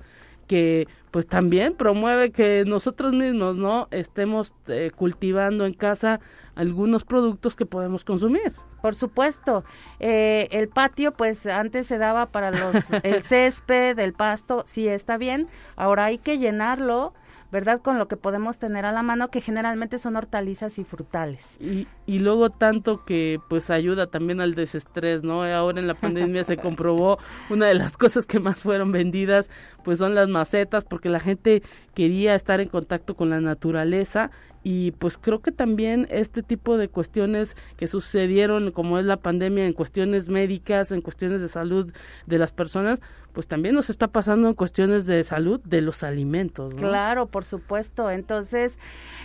[0.46, 3.88] que pues también promueve que nosotros mismos, ¿no?
[3.90, 6.20] Estemos eh, cultivando en casa
[6.54, 8.52] algunos productos que podemos consumir.
[8.80, 9.64] Por supuesto,
[10.00, 15.16] eh, el patio pues antes se daba para los el césped, el pasto, sí está
[15.16, 17.14] bien, ahora hay que llenarlo
[17.52, 17.82] ¿verdad?
[17.82, 21.44] Con lo que podemos tener a la mano, que generalmente son hortalizas y frutales.
[21.60, 25.44] Y, y luego tanto que pues ayuda también al desestrés, ¿no?
[25.44, 27.18] Ahora en la pandemia se comprobó
[27.50, 29.50] una de las cosas que más fueron vendidas,
[29.84, 31.62] pues son las macetas, porque la gente
[31.94, 34.30] quería estar en contacto con la naturaleza
[34.62, 39.66] y pues creo que también este tipo de cuestiones que sucedieron como es la pandemia
[39.66, 41.92] en cuestiones médicas, en cuestiones de salud
[42.26, 43.00] de las personas,
[43.32, 46.74] pues también nos está pasando en cuestiones de salud de los alimentos.
[46.74, 46.80] ¿no?
[46.80, 48.10] Claro, por supuesto.
[48.10, 48.78] Entonces,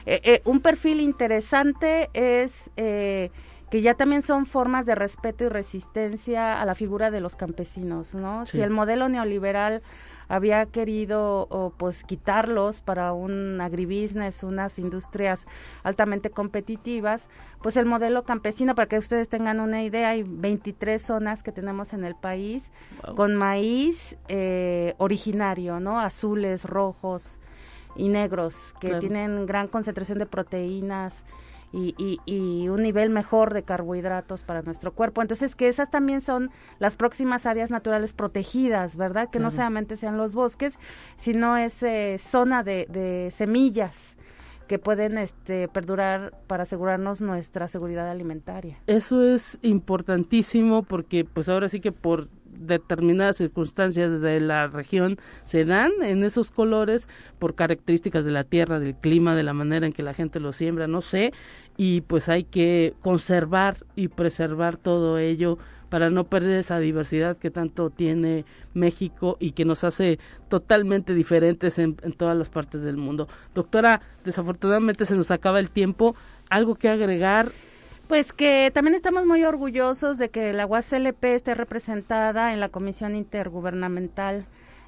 [0.05, 2.71] eh, eh, un perfil interesante es...
[2.77, 3.31] Eh,
[3.69, 8.15] que ya también son formas de respeto y resistencia a la figura de los campesinos,
[8.15, 8.45] ¿no?
[8.45, 8.53] Sí.
[8.53, 9.81] Si el modelo neoliberal
[10.29, 15.45] había querido o, pues quitarlos para un agribusiness, unas industrias
[15.83, 17.29] altamente competitivas,
[17.61, 21.93] pues el modelo campesino, para que ustedes tengan una idea, hay 23 zonas que tenemos
[21.93, 22.71] en el país
[23.05, 23.15] Wow.
[23.15, 25.99] con maíz eh, originario, ¿no?
[25.99, 27.39] Azules, rojos
[27.95, 28.99] y negros, que Claro.
[28.99, 31.23] tienen gran concentración de proteínas,
[31.71, 35.21] y, y, y un nivel mejor de carbohidratos para nuestro cuerpo.
[35.21, 36.49] Entonces, que esas también son
[36.79, 39.29] las próximas áreas naturales protegidas, ¿verdad?
[39.29, 40.79] Que no solamente sean los bosques,
[41.17, 44.17] sino es eh, zona de, de semillas
[44.67, 48.77] que pueden este, perdurar para asegurarnos nuestra seguridad alimentaria.
[48.85, 52.27] Eso es importantísimo porque pues ahora sí que por
[52.59, 57.07] determinadas circunstancias de la región se dan en esos colores
[57.39, 60.53] por características de la tierra, del clima, de la manera en que la gente lo
[60.53, 61.33] siembra, no sé,
[61.77, 65.57] y pues hay que conservar y preservar todo ello
[65.89, 71.79] para no perder esa diversidad que tanto tiene México y que nos hace totalmente diferentes
[71.79, 73.27] en, en todas las partes del mundo.
[73.53, 76.15] Doctora, desafortunadamente se nos acaba el tiempo.
[76.49, 77.51] ¿Algo que agregar?
[78.07, 83.15] Pues que también estamos muy orgullosos de que la UASLP esté representada en la Comisión
[83.15, 84.45] Intergubernamental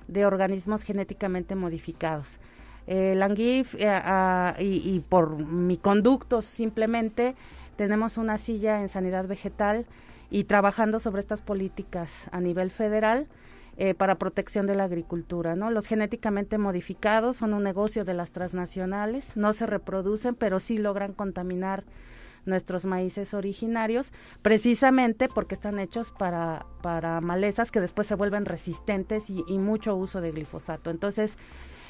[0.08, 2.40] de Organismos Genéticamente Modificados.
[2.88, 7.36] Eh, la ANGIF eh, ah, y, y por mi conducto simplemente
[7.76, 9.86] tenemos una silla en sanidad vegetal
[10.32, 13.28] y trabajando sobre estas políticas a nivel federal
[13.78, 15.56] eh, para protección de la agricultura.
[15.56, 15.72] ¿no?
[15.72, 21.14] Los genéticamente modificados son un negocio de las transnacionales, no se reproducen, pero sí logran
[21.14, 21.84] contaminar
[22.50, 29.30] nuestros maíces originarios, precisamente porque están hechos para, para malezas que después se vuelven resistentes
[29.30, 30.90] y, y mucho uso de glifosato.
[30.90, 31.38] Entonces,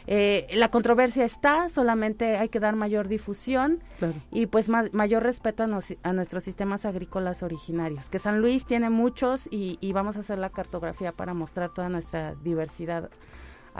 [0.08, 4.16] eh, la controversia está, solamente hay que dar mayor difusión Claro.
[4.32, 8.66] y pues ma- mayor respeto a, nos- a nuestros sistemas agrícolas originarios, que San Luis
[8.66, 13.10] tiene muchos y, y vamos a hacer la cartografía para mostrar toda nuestra diversidad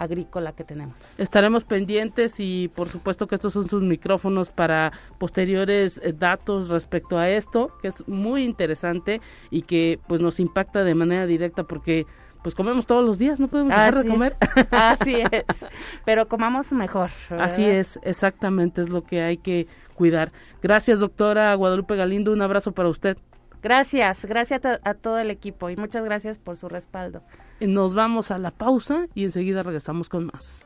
[0.00, 0.96] agrícola que tenemos.
[1.18, 7.18] Estaremos pendientes y por supuesto que estos son sus micrófonos para posteriores eh, datos respecto
[7.18, 12.06] a esto, que es muy interesante y que pues nos impacta de manera directa porque
[12.42, 14.36] pues comemos todos los días, no podemos dejar de comer.
[14.40, 15.66] es, así es,
[16.06, 17.10] pero comamos mejor.
[17.28, 20.32] Así es, exactamente es lo que hay que cuidar.
[20.62, 23.18] Gracias, doctora Guadalupe Galindo, un abrazo para usted.
[23.62, 27.22] Gracias, gracias a, a todo el equipo y muchas gracias por su respaldo.
[27.60, 30.64] Nos vamos a la pausa y enseguida regresamos con más.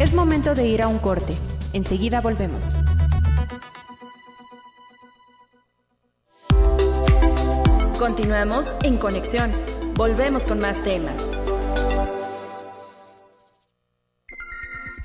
[0.00, 1.34] Es momento de ir a un corte.
[1.74, 2.64] Enseguida volvemos.
[7.98, 9.52] Continuamos en conexión.
[9.94, 11.39] Volvemos con más temas.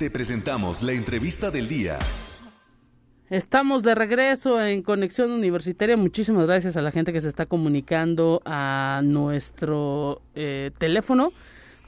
[0.09, 1.99] Presentamos la entrevista del día.
[3.29, 5.97] Estamos de regreso en Conexión Universitaria.
[5.97, 11.31] Muchísimas gracias a la gente que se está comunicando a nuestro eh, teléfono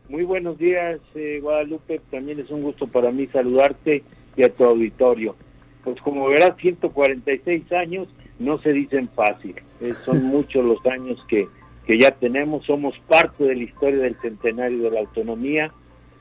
[0.10, 2.02] Muy buenos días, eh, Guadalupe.
[2.10, 4.04] También es un gusto para mí saludarte
[4.36, 5.36] y a tu auditorio.
[5.84, 8.08] Pues como verás, 146 años
[8.40, 9.56] no se dicen fácil.
[10.04, 11.48] son muchos los años que
[11.88, 15.72] que ya tenemos, somos parte de la historia del centenario de la autonomía,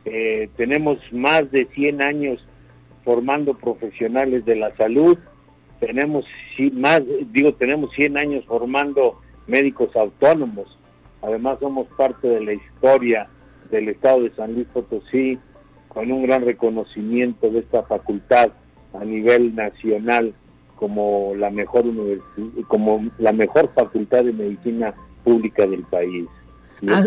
[0.05, 2.47] eh, tenemos más de 100 años
[3.05, 5.19] formando profesionales de la salud,
[5.81, 6.25] tenemos
[6.73, 7.03] más,
[7.33, 10.79] digo, tenemos 100 años formando médicos autónomos,
[11.21, 13.29] además somos parte de la historia
[13.69, 15.37] del estado de San Luis Potosí,
[15.89, 18.53] con un gran reconocimiento de esta facultad
[18.93, 20.33] a nivel nacional
[20.77, 21.85] como la mejor
[22.69, 24.95] como la mejor facultad de medicina
[25.27, 26.27] pública del país.
[26.87, 27.05] Ah,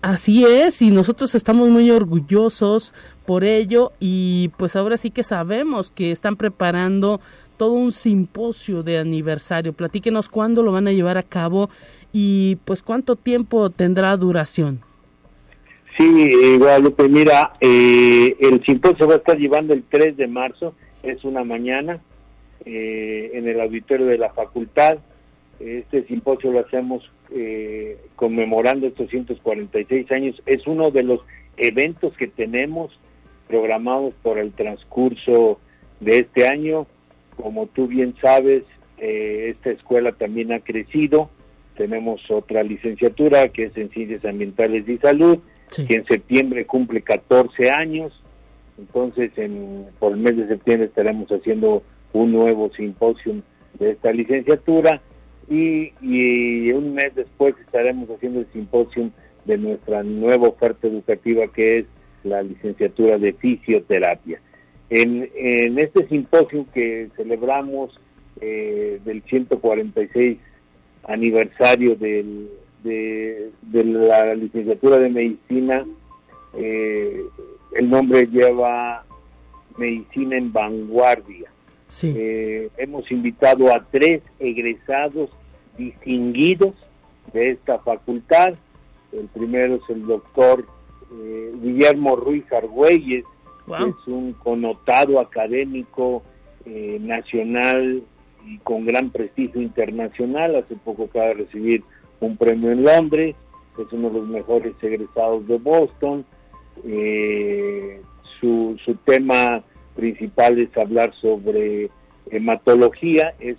[0.00, 2.94] así es, y nosotros estamos muy orgullosos
[3.26, 7.20] por ello y pues ahora sí que sabemos que están preparando
[7.56, 9.72] todo un simposio de aniversario.
[9.72, 11.68] Platíquenos cuándo lo van a llevar a cabo
[12.12, 14.80] y pues cuánto tiempo tendrá duración.
[15.98, 21.24] Sí, Guadalupe, mira, eh, el simposio va a estar llevando el 3 de marzo, es
[21.24, 22.00] una mañana,
[22.64, 24.98] eh, en el auditorio de la facultad.
[25.60, 30.42] Este simposio lo hacemos eh, conmemorando estos 146 años.
[30.46, 31.20] Es uno de los
[31.58, 32.98] eventos que tenemos
[33.46, 35.60] programados por el transcurso
[36.00, 36.86] de este año.
[37.36, 38.64] Como tú bien sabes,
[38.98, 41.28] eh, esta escuela también ha crecido.
[41.76, 45.38] Tenemos otra licenciatura que es en Ciencias Ambientales y Salud,
[45.86, 48.18] que en septiembre cumple 14 años.
[48.78, 51.82] Entonces, en, por el mes de septiembre estaremos haciendo
[52.14, 53.42] un nuevo simposio
[53.78, 55.02] de esta licenciatura
[55.50, 59.10] y, un mes después estaremos haciendo el simposio
[59.44, 61.86] de nuestra nueva oferta educativa que es
[62.22, 64.40] la licenciatura de fisioterapia.
[64.90, 65.28] En,
[65.78, 67.98] este simposio que celebramos
[68.40, 70.38] eh, del 146
[71.04, 72.48] aniversario del,
[72.84, 75.84] de, la licenciatura de medicina,
[76.54, 77.22] eh,
[77.74, 79.04] el nombre lleva
[79.76, 81.50] Medicina en Vanguardia.
[82.02, 85.30] Eh, hemos invitado a tres egresados
[85.80, 86.74] distinguidos
[87.32, 88.54] de esta facultad.
[89.12, 90.66] El primero es el doctor
[91.12, 93.24] eh, Guillermo Ruiz Argüelles,
[93.66, 96.22] que es un connotado académico
[96.66, 98.02] eh, nacional
[98.46, 100.56] y con gran prestigio internacional.
[100.56, 101.82] Hace poco acaba de recibir
[102.20, 103.34] un premio en Londres,
[103.78, 106.24] es uno de los mejores egresados de Boston.
[106.84, 108.00] Eh,
[108.40, 109.62] su, su tema
[109.96, 111.90] principal es hablar sobre
[112.30, 113.56] hematología, es,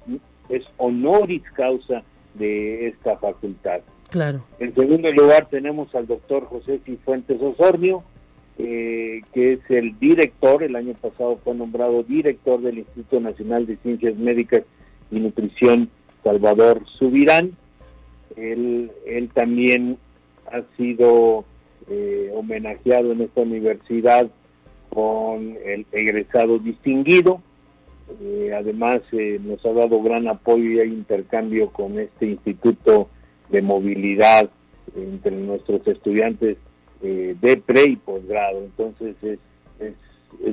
[0.50, 3.82] es honoris causa de esta facultad.
[4.10, 4.44] Claro.
[4.60, 8.04] En segundo lugar tenemos al doctor José Cifuentes Osornio,
[8.58, 13.78] eh, que es el director, el año pasado fue nombrado director del Instituto Nacional de
[13.78, 14.64] Ciencias Médicas
[15.10, 15.90] y Nutrición
[16.24, 17.56] Salvador Subirán.
[18.36, 19.98] Él, él también
[20.52, 21.46] ha sido
[21.90, 24.30] eh, homenajeado en esta universidad
[24.90, 27.42] con el egresado distinguido.
[28.20, 33.10] Eh, además, eh, nos ha dado gran apoyo y hay intercambio con este Instituto
[33.50, 34.50] de Movilidad
[34.96, 36.58] entre nuestros estudiantes
[37.02, 38.60] eh, de pre y posgrado.
[38.60, 39.40] Entonces, es,
[39.80, 39.94] es,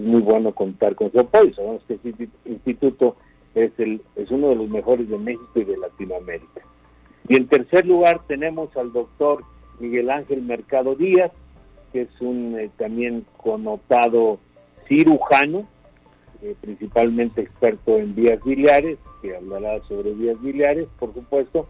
[0.01, 1.55] muy bueno contar con su apoyo.
[1.55, 3.17] Sabemos que este instituto
[3.55, 6.63] es, el, es uno de los mejores de México y de Latinoamérica.
[7.29, 9.45] Y en tercer lugar, tenemos al doctor
[9.79, 11.31] Miguel Ángel Mercado Díaz,
[11.93, 14.39] que es un también connotado
[14.89, 15.69] cirujano,
[16.43, 21.69] eh, principalmente experto en vías biliares, que hablará sobre vías biliares, por supuesto.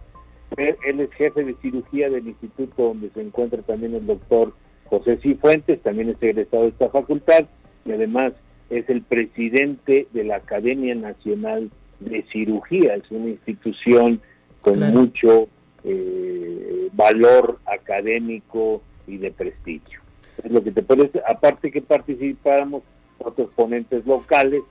[0.57, 4.53] Él, es jefe de cirugía del instituto donde se encuentra también el doctor
[4.87, 7.47] José Cifuentes, también es egresado de esta facultad
[7.85, 8.33] y además
[8.71, 14.21] es el presidente de la Academia Nacional de Cirugía, es una institución
[14.61, 15.49] con mucho
[15.85, 20.01] eh, valor académico y de prestigio.
[20.43, 22.83] Es lo que te parece, aparte que participamos
[23.19, 24.63] otros ponentes locales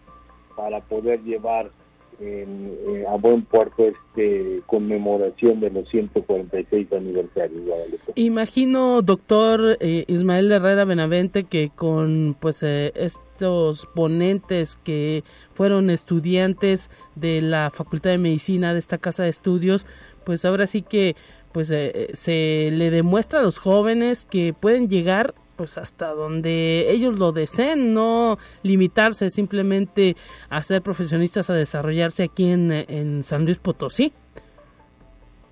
[0.56, 1.72] para poder llevar
[2.20, 7.62] eh, a buen puerto este conmemoración de los 146 aniversarios
[8.16, 16.90] Imagino, doctor eh, Ismael Herrera Benavente, que con pues eh, estos ponentes que fueron estudiantes
[17.14, 19.86] de la Facultad de Medicina de esta casa de estudios,
[20.24, 21.16] pues ahora sí que
[21.52, 27.20] pues eh, se le demuestra a los jóvenes que pueden llegar pues hasta donde ellos
[27.20, 30.16] lo deseen, no limitarse simplemente
[30.50, 34.14] a ser profesionistas, a desarrollarse aquí en, en San Luis Potosí.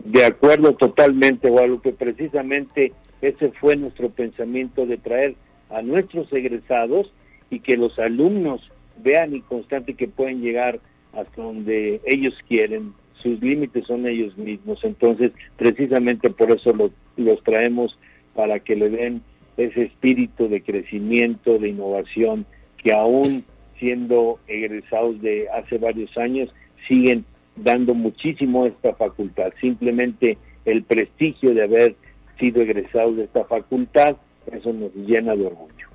[0.06, 1.91] De acuerdo totalmente, Guadalupe.
[1.91, 5.36] Precisamente ese fue nuestro pensamiento de traer
[5.70, 7.12] a nuestros egresados
[7.49, 8.62] y que los alumnos
[8.97, 10.80] vean y constante que pueden llegar
[11.14, 12.93] hasta donde ellos quieren.
[13.22, 14.80] Sus límites son ellos mismos.
[14.84, 16.72] Entonces, precisamente por eso
[17.18, 17.97] los traemos
[18.36, 19.24] para que le den
[19.58, 22.45] ese espíritu de crecimiento, de innovación,
[22.78, 23.43] que aún
[23.80, 26.53] siendo egresados de hace varios años,
[26.88, 27.26] siguen
[27.56, 29.51] dando muchísimo a esta facultad.
[29.60, 31.95] Simplemente el prestigio de haber
[32.39, 34.18] sido egresados de esta facultad,
[34.51, 35.95] eso nos llena de orgullo.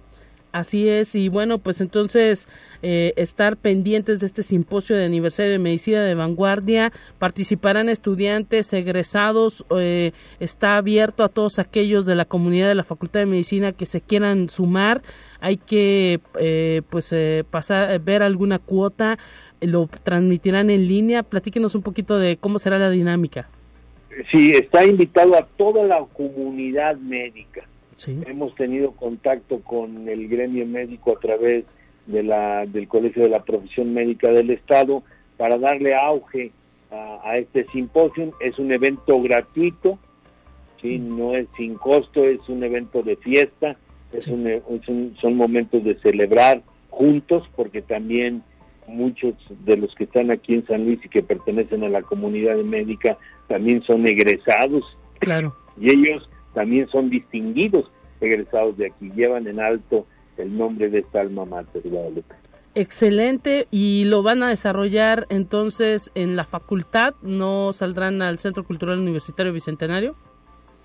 [0.52, 2.48] Así es, y bueno, pues entonces
[2.82, 6.90] eh, estar pendientes de este simposio de aniversario de medicina de vanguardia,
[7.20, 13.20] participarán estudiantes, egresados, eh, está abierto a todos aquellos de la comunidad de la Facultad
[13.20, 15.02] de Medicina que se quieran sumar,
[15.38, 17.14] hay que eh, pues
[17.48, 19.18] pasar, ver alguna cuota,
[19.60, 23.48] lo transmitirán en línea, platíquenos un poquito de cómo será la dinámica.
[24.32, 27.69] Sí, está invitado a toda la comunidad médica
[28.06, 31.64] Hemos tenido contacto con el gremio médico a través
[32.06, 35.02] de la, del Colegio de la Profesión Médica del Estado
[35.36, 36.52] para darle auge
[36.90, 38.32] a, este simposio.
[38.40, 39.98] Es un evento gratuito,
[40.80, 40.98] ¿sí?
[40.98, 41.18] Mm.
[41.18, 43.76] no es sin costo, es un evento de fiesta,
[44.12, 48.42] es son momentos de celebrar juntos porque también
[48.86, 49.34] muchos
[49.64, 53.18] de los que están aquí en San Luis y que pertenecen a la comunidad médica
[53.48, 54.84] también son egresados.
[55.18, 55.54] Claro.
[55.78, 57.90] Y ellos también son distinguidos
[58.20, 62.34] egresados de aquí, llevan en alto el nombre de esta alma mater, Guadalupe.
[62.74, 69.00] Excelente, y lo van a desarrollar entonces en la facultad, ¿no saldrán al Centro Cultural
[69.00, 70.14] Universitario Bicentenario?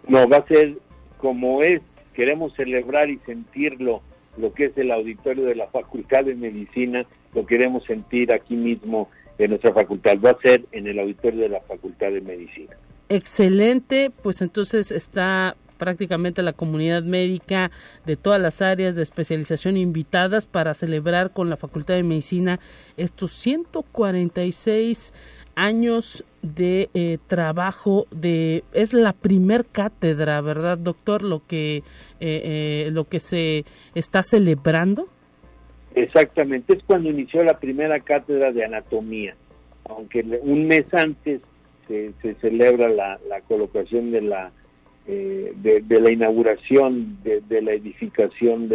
[0.07, 0.77] No, va a ser
[1.17, 1.81] como es,
[2.13, 4.01] queremos celebrar y sentirlo,
[4.37, 9.09] lo que es el auditorio de la Facultad de Medicina, lo queremos sentir aquí mismo
[9.37, 12.75] en nuestra facultad, va a ser en el auditorio de la Facultad de Medicina.
[13.09, 17.69] Excelente, pues entonces está prácticamente la comunidad médica
[18.05, 22.59] de todas las áreas de especialización invitadas para celebrar con la Facultad de Medicina
[22.97, 25.13] estos 146
[25.55, 31.83] años de eh, trabajo de es la primer cátedra verdad doctor lo que eh,
[32.19, 35.07] eh, lo que se está celebrando.
[35.95, 39.35] Exactamente es cuando inició la primera cátedra de anatomía
[39.87, 41.41] aunque un mes antes
[41.87, 44.51] se, celebra la, colocación de la,
[45.07, 48.69] eh, de, la inauguración de, la edificación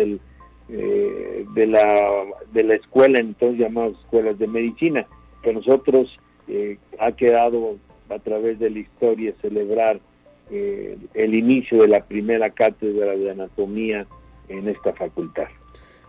[0.68, 5.06] eh, de, la, de la escuela, entonces llamadas escuelas de medicina,
[5.42, 7.76] que nosotros eh, ha quedado
[8.08, 10.00] a través de la historia celebrar
[10.52, 14.04] el inicio de la primera cátedra de anatomía
[14.48, 15.46] en esta facultad.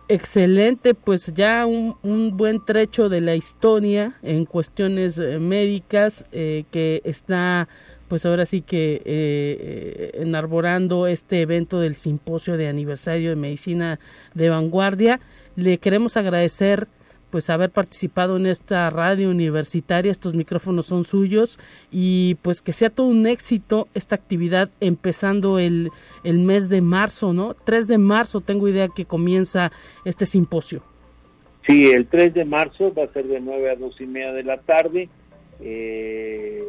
[0.08, 6.64] Excelente, pues ya un, un, buen trecho de la historia en cuestiones eh, médicas eh,
[6.70, 7.68] que está
[8.08, 14.00] pues ahora sí que eh, enarborando este evento del simposio de aniversario de medicina
[14.34, 15.18] de vanguardia.
[15.56, 16.88] Le queremos agradecer
[17.32, 21.58] pues haber participado en esta radio universitaria, estos micrófonos son suyos
[21.90, 25.88] y pues que sea todo un éxito esta actividad empezando el,
[26.24, 27.54] el mes de marzo, ¿no?
[27.54, 29.72] 3 de marzo tengo idea que comienza
[30.04, 30.82] este simposio.
[31.66, 34.44] Sí, el 3 de marzo va a ser de 9 a 2 y media de
[34.44, 35.08] la tarde,
[35.60, 36.62] eh,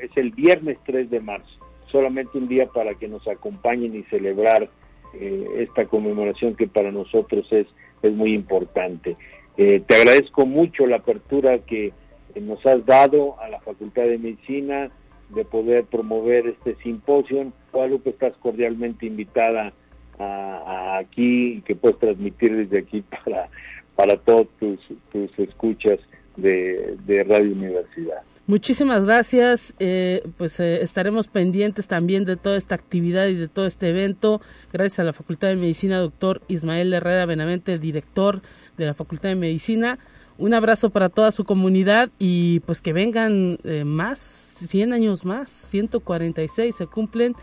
[0.00, 1.58] es el viernes 3 de marzo,
[1.88, 4.70] solamente un día para que nos acompañen y celebrar
[5.12, 7.66] eh, esta conmemoración que para nosotros es,
[8.02, 9.16] es muy importante.
[9.56, 11.92] Eh, te agradezco mucho la apertura que
[12.40, 14.90] nos has dado a la Facultad de Medicina
[15.30, 17.52] de poder promover este simposio.
[17.72, 19.72] Guadalupe, estás cordialmente invitada
[20.18, 23.48] a, aquí y que puedes transmitir desde aquí para,
[23.94, 24.78] para todos tus,
[25.10, 25.98] tus escuchas
[26.36, 28.22] de, Radio Universidad.
[28.46, 29.74] Muchísimas gracias.
[29.78, 34.40] Eh, pues eh, estaremos pendientes también de toda esta actividad y de todo este evento.
[34.72, 38.42] Gracias a la Facultad de Medicina, doctor Ismael Herrera Benavente, director
[38.76, 39.98] de la Facultad de Medicina.
[40.38, 45.50] Un abrazo para toda su comunidad y pues que vengan eh, más, 100 años más,
[45.50, 47.34] 146 se cumplen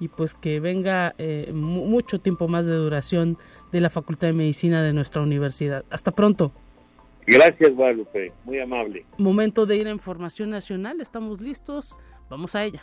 [0.00, 3.38] y pues que venga eh, mucho tiempo más de duración
[3.70, 5.84] de la Facultad de Medicina de nuestra universidad.
[5.90, 6.52] Hasta pronto.
[7.26, 8.32] Gracias, Guadalupe.
[8.44, 9.04] Muy amable.
[9.18, 11.00] Momento de ir a Información Nacional.
[11.00, 11.96] Estamos listos.
[12.28, 12.82] Vamos a ella.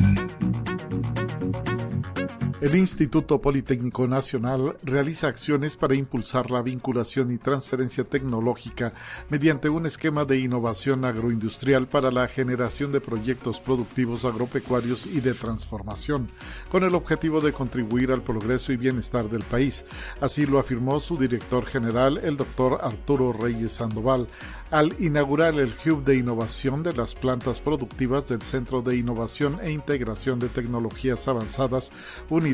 [2.61, 8.93] El Instituto Politécnico Nacional realiza acciones para impulsar la vinculación y transferencia tecnológica
[9.29, 15.33] mediante un esquema de innovación agroindustrial para la generación de proyectos productivos agropecuarios y de
[15.33, 16.27] transformación,
[16.69, 19.83] con el objetivo de contribuir al progreso y bienestar del país.
[20.21, 24.27] Así lo afirmó su director general, el doctor Arturo Reyes Sandoval,
[24.69, 29.71] al inaugurar el Hub de Innovación de las plantas productivas del Centro de Innovación e
[29.71, 31.91] Integración de Tecnologías Avanzadas,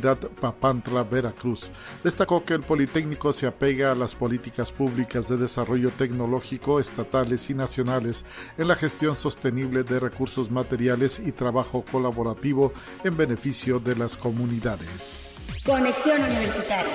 [0.02, 1.72] Papantla, Veracruz.
[2.04, 7.54] Destacó que el Politécnico se apega a las políticas públicas de desarrollo tecnológico estatales y
[7.54, 8.26] nacionales
[8.58, 12.74] en la gestión sostenible de recursos materiales y trabajo colaborativo
[13.04, 15.30] en beneficio de las comunidades.
[15.66, 16.94] Conexión Universitaria.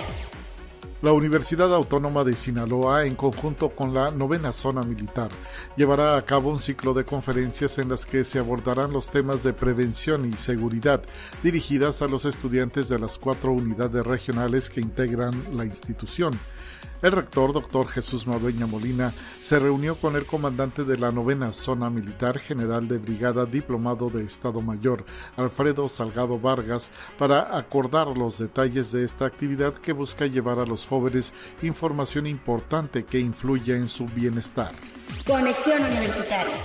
[1.03, 5.33] La Universidad Autónoma de Sinaloa, en conjunto con la novena zona militar,
[5.77, 9.53] llevará a cabo un ciclo de conferencias en las que se abordarán los temas de
[9.53, 11.03] prevención y seguridad
[11.43, 16.39] dirigidas a los estudiantes de las cuatro unidades regionales que integran la institución.
[17.03, 21.91] El rector, doctor Jesús Madueña Molina, se reunió con el comandante de la novena zona
[21.91, 25.05] militar, general de brigada diplomado de Estado Mayor,
[25.37, 30.87] Alfredo Salgado Vargas, para acordar los detalles de esta actividad que busca llevar a los
[31.63, 34.73] información importante que influya en su bienestar.
[35.27, 36.57] Conexión Universitaria.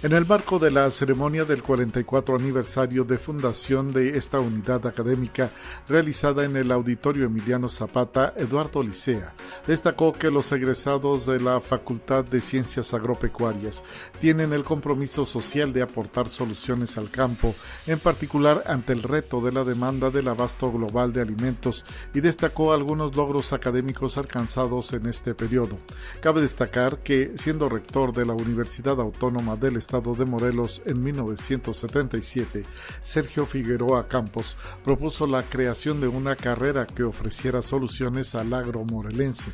[0.00, 5.50] En el marco de la ceremonia del 44 aniversario de fundación de esta unidad académica
[5.88, 9.34] realizada en el Auditorio Emiliano Zapata, Eduardo Licea
[9.66, 13.82] destacó que los egresados de la Facultad de Ciencias Agropecuarias
[14.20, 17.56] tienen el compromiso social de aportar soluciones al campo,
[17.88, 21.84] en particular ante el reto de la demanda del abasto global de alimentos
[22.14, 25.76] y destacó algunos logros académicos alcanzados en este periodo.
[26.20, 32.62] Cabe destacar que, siendo rector de la Universidad Autónoma del Estado de Morelos en 1977,
[33.02, 39.50] Sergio Figueroa Campos propuso la creación de una carrera que ofreciera soluciones al agro morelense.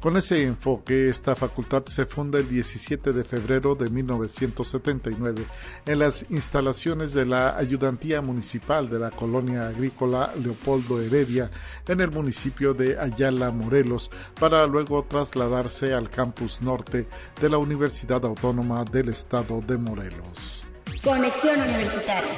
[0.00, 5.44] Con ese enfoque, esta facultad se funda el 17 de febrero de 1979
[5.86, 11.48] en las instalaciones de la Ayudantía Municipal de la Colonia Agrícola Leopoldo Heredia
[11.86, 14.10] en el municipio de Ayala, Morelos,
[14.40, 17.06] para luego trasladarse al campus norte
[17.40, 20.64] de la Universidad Autónoma del Estado de Morelos.
[21.02, 22.32] Conexión Universitaria.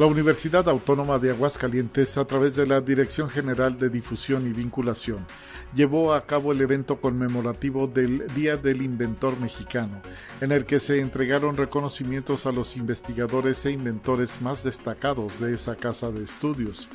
[0.00, 5.26] La Universidad Autónoma de Aguascalientes, a través de la Dirección General de Difusión y Vinculación,
[5.74, 10.00] llevó a cabo el evento conmemorativo del Día del Inventor Mexicano,
[10.40, 15.76] en el que se entregaron reconocimientos a los investigadores e inventores más destacados de esa
[15.76, 16.88] casa de estudios.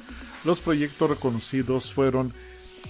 [0.44, 2.34] Los proyectos reconocidos fueron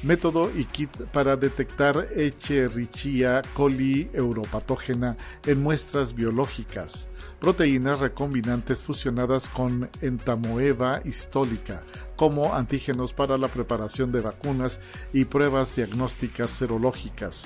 [0.03, 9.89] método y kit para detectar Escherichia coli europatógena en muestras biológicas, proteínas recombinantes fusionadas con
[10.01, 11.83] entamoeba histólica
[12.15, 14.79] como antígenos para la preparación de vacunas
[15.13, 17.45] y pruebas diagnósticas serológicas,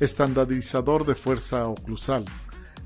[0.00, 2.24] estandarizador de fuerza oclusal,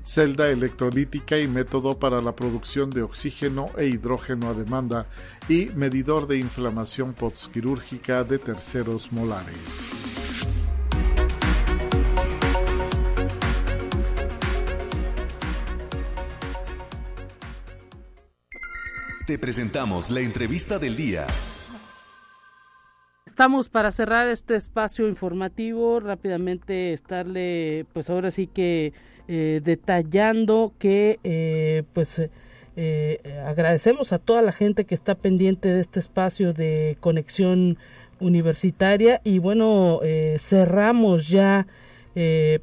[0.03, 5.07] celda electrolítica y método para la producción de oxígeno e hidrógeno a demanda
[5.47, 9.91] y medidor de inflamación postquirúrgica de terceros molares.
[19.25, 21.27] Te presentamos la entrevista del día.
[23.25, 28.91] Estamos para cerrar este espacio informativo, rápidamente estarle, pues ahora sí que
[29.27, 32.21] eh, detallando que eh, pues
[32.75, 37.77] eh, agradecemos a toda la gente que está pendiente de este espacio de conexión
[38.19, 39.21] universitaria.
[39.23, 40.01] Y bueno
[40.37, 41.67] cerramos ya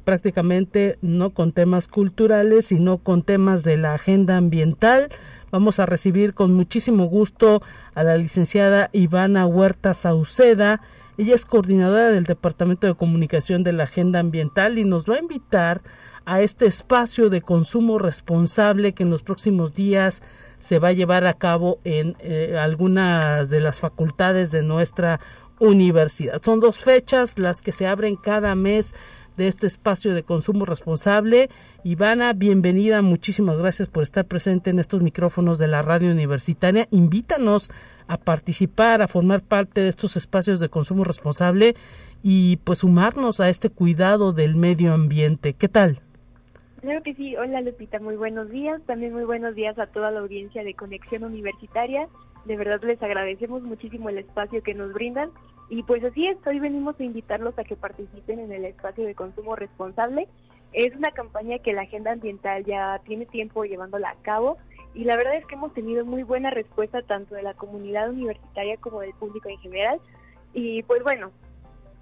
[0.05, 5.09] prácticamente no con temas culturales sino con temas de la agenda ambiental.
[5.51, 7.61] Vamos a recibir con muchísimo gusto
[7.93, 10.79] a la licenciada Ivana Huerta Sauceda.
[11.17, 15.19] Ella es coordinadora del Departamento de Comunicación de la Agenda Ambiental y nos va a
[15.19, 15.81] invitar
[16.25, 20.21] este espacio de consumo responsable que en los próximos días
[20.59, 25.19] se va a llevar a cabo en eh, algunas de las facultades de nuestra
[25.59, 26.41] universidad.
[26.43, 28.95] Son dos fechas las que se abren cada mes
[29.37, 31.49] de este espacio de consumo responsable.
[31.83, 36.87] Ivana, bienvenida, muchísimas gracias por estar presente en estos micrófonos de la radio universitaria.
[36.91, 37.71] Invítanos
[38.07, 41.75] a participar, a formar parte de estos espacios de consumo responsable
[42.21, 45.53] y pues sumarnos a este cuidado del medio ambiente.
[45.53, 46.01] ¿Qué tal?
[46.81, 47.35] Claro que sí.
[47.37, 48.81] Hola Lupita, muy buenos días.
[48.87, 52.09] También muy buenos días a toda la audiencia de Conexión Universitaria.
[52.45, 55.29] De verdad les agradecemos muchísimo el espacio que nos brindan.
[55.69, 59.13] Y pues así es, hoy venimos a invitarlos a que participen en el espacio de
[59.13, 60.27] consumo responsable.
[60.73, 64.57] Es una campaña que la Agenda Ambiental ya tiene tiempo llevándola a cabo
[64.95, 68.75] y la verdad es que hemos tenido muy buena respuesta tanto de la comunidad universitaria
[68.77, 69.99] como del público en general.
[70.53, 71.29] Y pues bueno,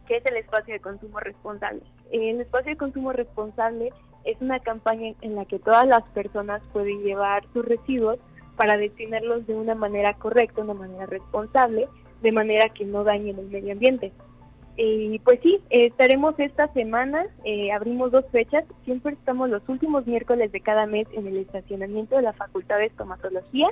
[0.07, 1.82] ¿qué es el espacio de consumo responsable?
[2.13, 3.91] El espacio de consumo responsable
[4.26, 8.20] es una campaña en la que todas las personas pueden llevar sus residuos
[8.55, 11.88] para destinarlos de una manera correcta, una manera responsable,
[12.22, 14.11] de manera que no dañen el medio ambiente.
[14.76, 20.51] Y pues sí, estaremos esta semana, eh, abrimos dos fechas, siempre estamos los últimos miércoles
[20.51, 23.67] de cada mes en el estacionamiento de la Facultad de Estomatología,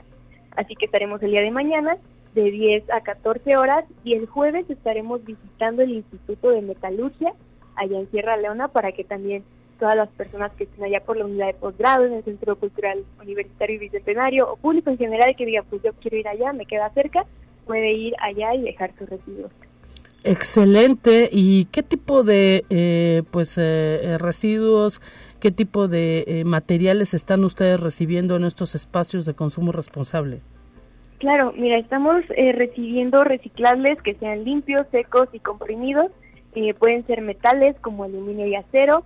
[0.58, 1.98] así que estaremos el día de mañana
[2.34, 3.86] de 10 a 14 horas.
[4.04, 7.34] Y el jueves estaremos visitando el Instituto de Metalurgia
[7.76, 9.44] allá en Sierra Leona para que también
[9.78, 13.04] todas las personas que estén allá por la unidad de posgrado en el Centro Cultural
[13.22, 16.66] Universitario y Bicentenario o público en general que diga pues yo quiero ir allá, me
[16.66, 17.26] queda cerca,
[17.66, 19.52] puede ir allá y dejar sus residuos.
[20.24, 21.30] Excelente.
[21.32, 23.62] ¿Y qué tipo de eh, pues eh,
[24.04, 25.02] eh, residuos,
[25.40, 30.42] qué tipo de materiales están ustedes recibiendo en estos espacios de consumo responsable?
[31.20, 36.12] Claro, mira, estamos recibiendo reciclables que sean limpios, secos y comprimidos.
[36.78, 39.04] pueden ser metales como aluminio y acero,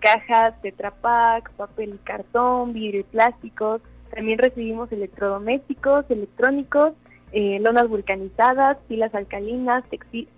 [0.00, 3.80] cajas, tetrapack, papel y cartón, vidrio y plásticos.
[4.14, 6.92] También recibimos electrodomésticos, electrónicos,
[7.32, 9.84] eh, lonas vulcanizadas, pilas alcalinas,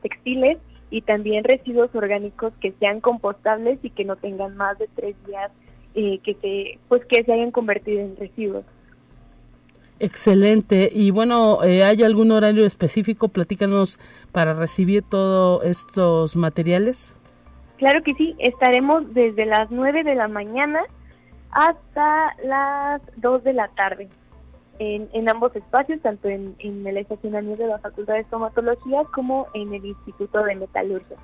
[0.02, 0.58] textiles
[0.90, 5.52] y también residuos orgánicos que sean compostables y que no tengan más de tres días
[5.94, 8.64] eh, que se pues que se hayan convertido en residuos.
[10.00, 10.90] Excelente.
[10.92, 13.28] Y bueno, eh, ¿hay algún horario específico?
[13.28, 13.98] Platícanos
[14.32, 17.12] para recibir todos estos materiales.
[17.80, 20.80] Claro que sí, estaremos desde las 9 de la mañana
[21.50, 24.10] hasta las 2 de la tarde
[24.78, 29.86] en, ambos espacios, tanto en, el estacionamiento de la Facultad de Estomatología como en el
[29.86, 31.16] Instituto de Metalurgia.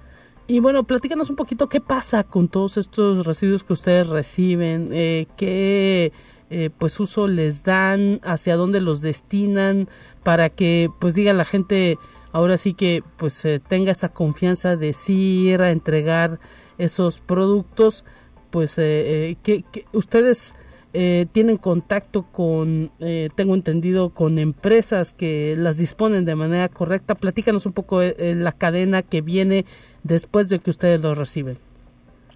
[0.46, 5.26] Y bueno, platícanos un poquito qué pasa con todos estos residuos que ustedes reciben, eh,
[5.36, 6.10] qué
[6.48, 9.88] eh, pues uso les dan, hacia dónde los destinan,
[10.22, 11.98] para que pues diga la gente
[12.36, 16.38] ahora sí que pues eh, tenga esa confianza de sí ir a entregar
[16.78, 18.04] esos productos,
[18.50, 20.54] pues que, que ustedes
[20.98, 27.14] eh, tienen contacto con, eh, tengo entendido, con empresas que las disponen de manera correcta.
[27.14, 29.66] Platícanos un poco eh, la cadena que viene
[30.04, 31.58] después de que ustedes los reciben.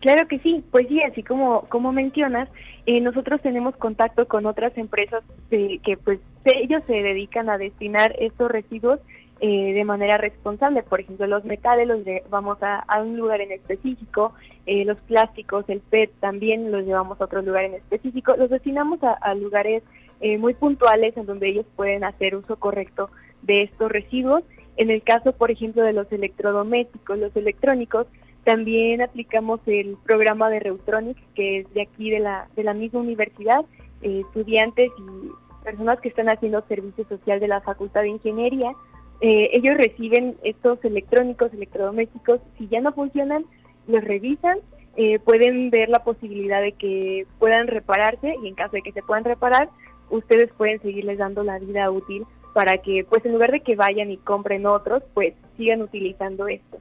[0.01, 2.51] Claro que sí, pues sí, así como, como mencionas,
[2.86, 9.01] nosotros tenemos contacto con otras empresas que pues ellos se dedican a destinar estos residuos
[9.43, 10.82] eh, de manera responsable.
[10.82, 14.34] Por ejemplo, los metales los llevamos a, un lugar en específico,
[14.66, 18.36] eh, los plásticos, el PET también los llevamos a otro lugar en específico.
[18.36, 19.82] Los destinamos a, lugares
[20.20, 23.09] eh, muy puntuales en donde ellos pueden hacer uso correcto
[23.41, 24.45] de estos residuos.
[24.76, 28.09] En el caso, por ejemplo, de los electrodomésticos, los electrónicos,
[28.45, 33.01] también aplicamos el programa de Reutronic, que es de aquí de la, de la misma
[33.01, 33.64] universidad,
[34.03, 38.74] estudiantes y personas que están haciendo servicio social de la Facultad de Ingeniería
[39.20, 43.44] eh, ellos reciben estos electrónicos, electrodomésticos, si ya no funcionan,
[43.86, 44.58] los revisan,
[44.96, 49.02] eh, pueden ver la posibilidad de que puedan repararse y en caso de que se
[49.02, 49.68] puedan reparar,
[50.08, 54.10] ustedes pueden seguirles dando la vida útil para que, pues en lugar de que vayan
[54.10, 56.78] y compren otros, pues sigan utilizando esto.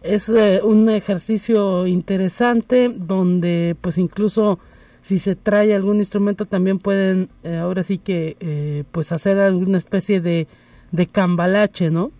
[0.00, 4.60] Es eh, un ejercicio interesante donde, pues incluso
[5.02, 7.28] si se trae algún instrumento también pueden
[7.60, 10.46] ahora sí que pues hacer alguna especie de
[10.92, 12.12] de cambalache, ¿no?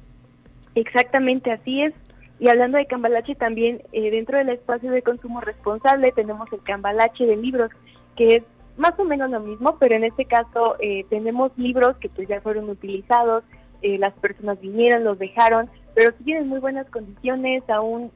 [0.75, 1.95] Exactamente, así es.
[2.41, 7.25] Y hablando de cambalache también, eh, dentro del espacio de consumo responsable tenemos el cambalache
[7.25, 7.71] de libros,
[8.17, 8.43] que es
[8.77, 12.41] más o menos lo mismo, pero en este caso eh, tenemos libros que pues ya
[12.41, 13.45] fueron utilizados,
[13.83, 18.11] eh, las personas vinieron, los dejaron, pero si tienen muy buenas condiciones, aún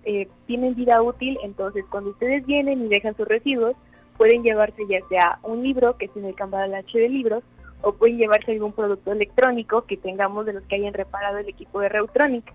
[0.47, 3.77] tienen vida útil, entonces cuando ustedes vienen y dejan sus residuos,
[4.17, 7.45] pueden llevarse ya sea un libro, que es en el cambalache de libros,
[7.87, 11.79] o pueden llevarse algún producto electrónico que tengamos de los que hayan reparado el equipo
[11.79, 12.53] de Reutronic.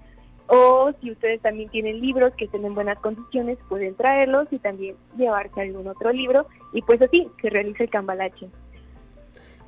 [0.48, 4.98] O si ustedes también tienen libros que estén en buenas condiciones, pueden traerlos y también
[5.18, 8.50] llevarse algún otro libro y pues así se realiza el cambalache.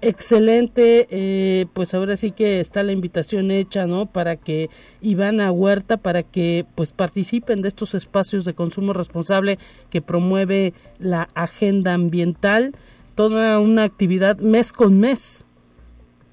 [0.02, 4.06] Excelente, eh, pues ahora sí que está la invitación hecha, ¿no?
[4.06, 9.60] Para que Ivana Huerta, para que pues participen de estos espacios de consumo responsable
[9.90, 12.74] que promueve la agenda ambiental
[13.16, 15.46] toda una actividad mes con mes.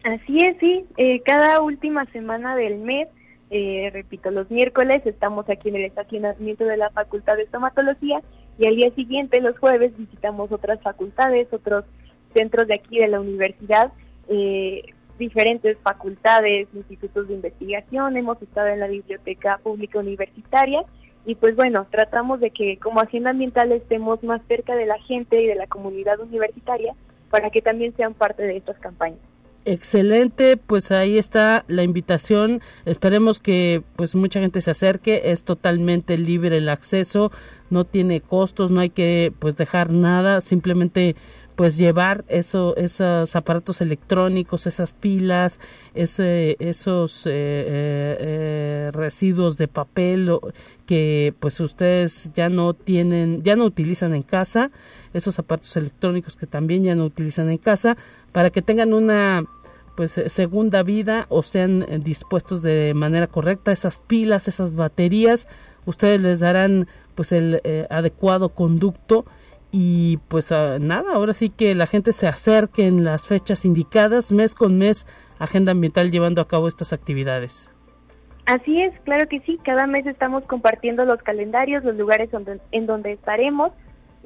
[0.05, 0.87] Así es, sí.
[0.97, 3.09] Eh, cada última semana del mes,
[3.51, 8.23] eh, repito, los miércoles estamos aquí en el estacionamiento de la Facultad de Estomatología
[8.59, 11.85] y al día siguiente, los jueves, visitamos otras facultades, otros
[12.35, 13.93] centros de aquí de la universidad,
[14.29, 14.83] eh,
[15.19, 18.17] diferentes facultades, institutos de investigación.
[18.17, 20.85] Hemos estado en la Biblioteca Pública Universitaria
[21.27, 25.43] y pues bueno, tratamos de que como Hacienda Ambiental estemos más cerca de la gente
[25.43, 26.95] y de la comunidad universitaria
[27.29, 29.21] para que también sean parte de estas campañas.
[29.67, 32.63] Excelente, pues ahí está la invitación.
[32.87, 35.23] Esperemos que pues mucha gente se acerque.
[35.27, 37.31] Es totalmente libre el acceso,
[37.69, 41.15] no tiene costos, no hay que pues dejar nada, simplemente
[41.61, 45.61] pues llevar eso, esos aparatos electrónicos, esas pilas,
[45.93, 50.39] ese, esos eh, eh, eh, residuos de papel
[50.87, 54.71] que pues ustedes ya no tienen, ya no utilizan en casa,
[55.13, 57.95] esos aparatos electrónicos que también ya no utilizan en casa,
[58.33, 59.45] para que tengan una
[59.99, 63.71] pues segunda vida o sean dispuestos de manera correcta.
[63.71, 65.47] Esas pilas, esas baterías,
[65.85, 69.27] ustedes les darán pues el adecuado conducto
[69.73, 74.33] y pues ah, nada, ahora sí que la gente se acerque en las fechas indicadas,
[74.33, 75.07] mes con mes,
[75.39, 77.73] Agenda Ambiental llevando a cabo estas actividades.
[78.47, 82.31] Así es, claro que sí, cada mes estamos compartiendo los calendarios, los lugares
[82.73, 83.71] en donde estaremos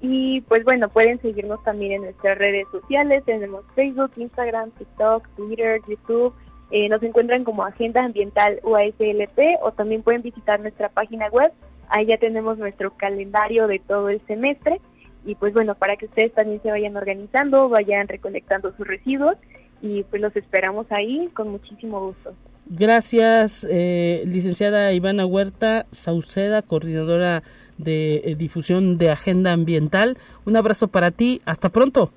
[0.00, 5.80] y pues bueno, pueden seguirnos también en nuestras redes sociales, tenemos Facebook, Instagram, TikTok, Twitter,
[5.86, 6.34] YouTube,
[6.70, 11.52] eh, nos encuentran como Agenda Ambiental UASLP o también pueden visitar nuestra página web,
[11.88, 14.80] ahí ya tenemos nuestro calendario de todo el semestre
[15.24, 19.36] y pues bueno, para que ustedes también se vayan organizando, vayan recolectando sus residuos
[19.80, 22.34] y pues los esperamos ahí con muchísimo gusto.
[22.66, 27.42] Gracias, eh, licenciada Ivana Huerta Sauceda, coordinadora
[27.76, 30.16] de eh, difusión de Agenda Ambiental.
[30.46, 32.10] Un abrazo para ti, hasta pronto.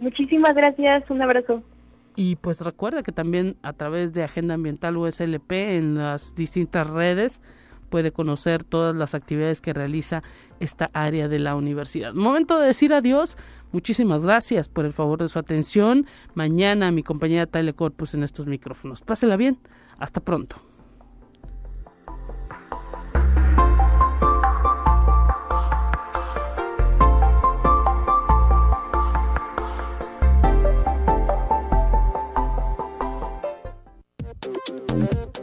[0.00, 1.62] Muchísimas gracias, un abrazo.
[2.16, 7.40] Y pues recuerda que también a través de Agenda Ambiental USLP en las distintas redes
[7.88, 10.22] puede conocer todas las actividades que realiza
[10.60, 12.14] esta área de la universidad.
[12.14, 13.36] Momento de decir adiós.
[13.70, 16.06] Muchísimas gracias por el favor de su atención.
[16.34, 19.02] Mañana mi compañera Tyle Corpus en estos micrófonos.
[19.02, 19.58] Pásela bien.
[19.98, 20.56] Hasta pronto.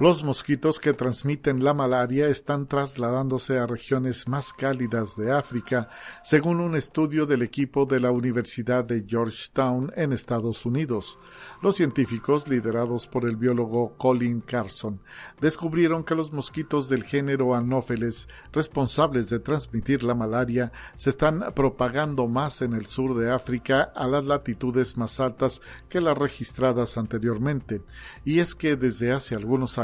[0.00, 5.88] Los mosquitos que transmiten la malaria están trasladándose a regiones más cálidas de África,
[6.24, 11.20] según un estudio del equipo de la Universidad de Georgetown en Estados Unidos.
[11.62, 15.00] Los científicos, liderados por el biólogo Colin Carson,
[15.40, 22.26] descubrieron que los mosquitos del género Anopheles, responsables de transmitir la malaria, se están propagando
[22.26, 27.82] más en el sur de África a las latitudes más altas que las registradas anteriormente.
[28.24, 29.83] Y es que desde hace algunos años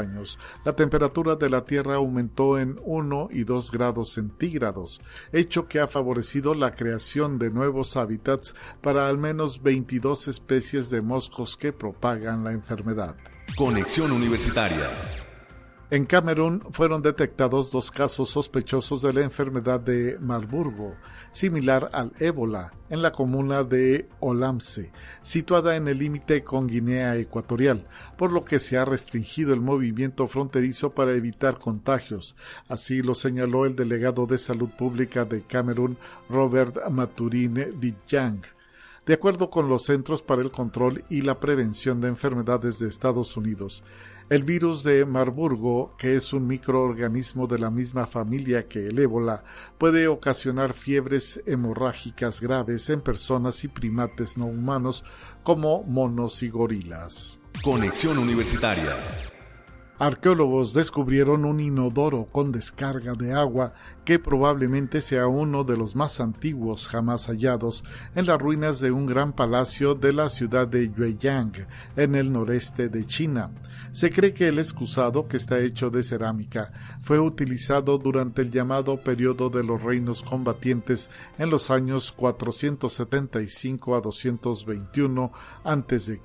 [0.65, 5.87] la temperatura de la Tierra aumentó en 1 y 2 grados centígrados, hecho que ha
[5.87, 12.43] favorecido la creación de nuevos hábitats para al menos 22 especies de moscos que propagan
[12.43, 13.15] la enfermedad.
[13.55, 14.89] Conexión Universitaria
[15.91, 20.95] en Camerún fueron detectados dos casos sospechosos de la enfermedad de Marburgo,
[21.33, 27.89] similar al ébola, en la comuna de Olamse, situada en el límite con Guinea Ecuatorial,
[28.17, 32.37] por lo que se ha restringido el movimiento fronterizo para evitar contagios.
[32.69, 35.97] Así lo señaló el delegado de Salud Pública de Camerún,
[36.29, 38.43] Robert Maturine Vijang.
[39.05, 43.35] De acuerdo con los Centros para el Control y la Prevención de Enfermedades de Estados
[43.35, 43.83] Unidos,
[44.31, 49.43] el virus de Marburgo, que es un microorganismo de la misma familia que el ébola,
[49.77, 55.03] puede ocasionar fiebres hemorrágicas graves en personas y primates no humanos
[55.43, 57.41] como monos y gorilas.
[57.61, 58.97] Conexión Universitaria
[60.01, 66.19] Arqueólogos descubrieron un inodoro con descarga de agua que probablemente sea uno de los más
[66.19, 67.83] antiguos jamás hallados
[68.15, 71.51] en las ruinas de un gran palacio de la ciudad de Yueyang,
[71.95, 73.51] en el noreste de China.
[73.91, 76.71] Se cree que el excusado, que está hecho de cerámica,
[77.03, 84.01] fue utilizado durante el llamado periodo de los reinos combatientes en los años 475 a
[84.01, 85.31] 221
[85.63, 86.19] a.C.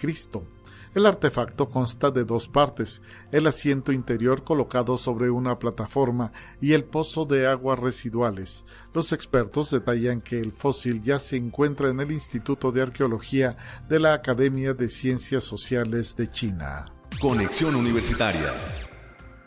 [0.96, 6.84] El artefacto consta de dos partes, el asiento interior colocado sobre una plataforma y el
[6.84, 8.64] pozo de aguas residuales.
[8.94, 13.58] Los expertos detallan que el fósil ya se encuentra en el Instituto de Arqueología
[13.90, 16.86] de la Academia de Ciencias Sociales de China.
[17.20, 18.54] Conexión Universitaria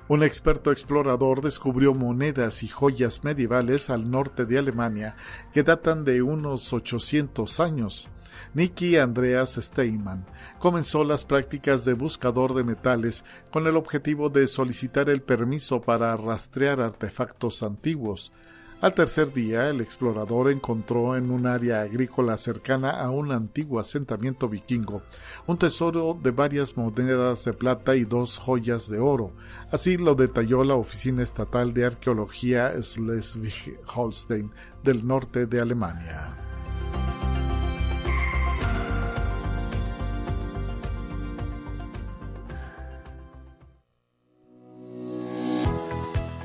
[0.10, 5.16] un experto explorador descubrió monedas y joyas medievales al norte de Alemania
[5.54, 8.10] que datan de unos 800 años.
[8.56, 10.26] Nicky Andreas Steinman
[10.58, 16.18] comenzó las prácticas de buscador de metales con el objetivo de solicitar el permiso para
[16.18, 18.34] rastrear artefactos antiguos.
[18.82, 24.48] Al tercer día, el explorador encontró en un área agrícola cercana a un antiguo asentamiento
[24.48, 25.02] vikingo
[25.48, 29.34] un tesoro de varias monedas de plata y dos joyas de oro.
[29.70, 34.50] Así lo detalló la Oficina Estatal de Arqueología Schleswig-Holstein
[34.82, 36.38] del norte de Alemania.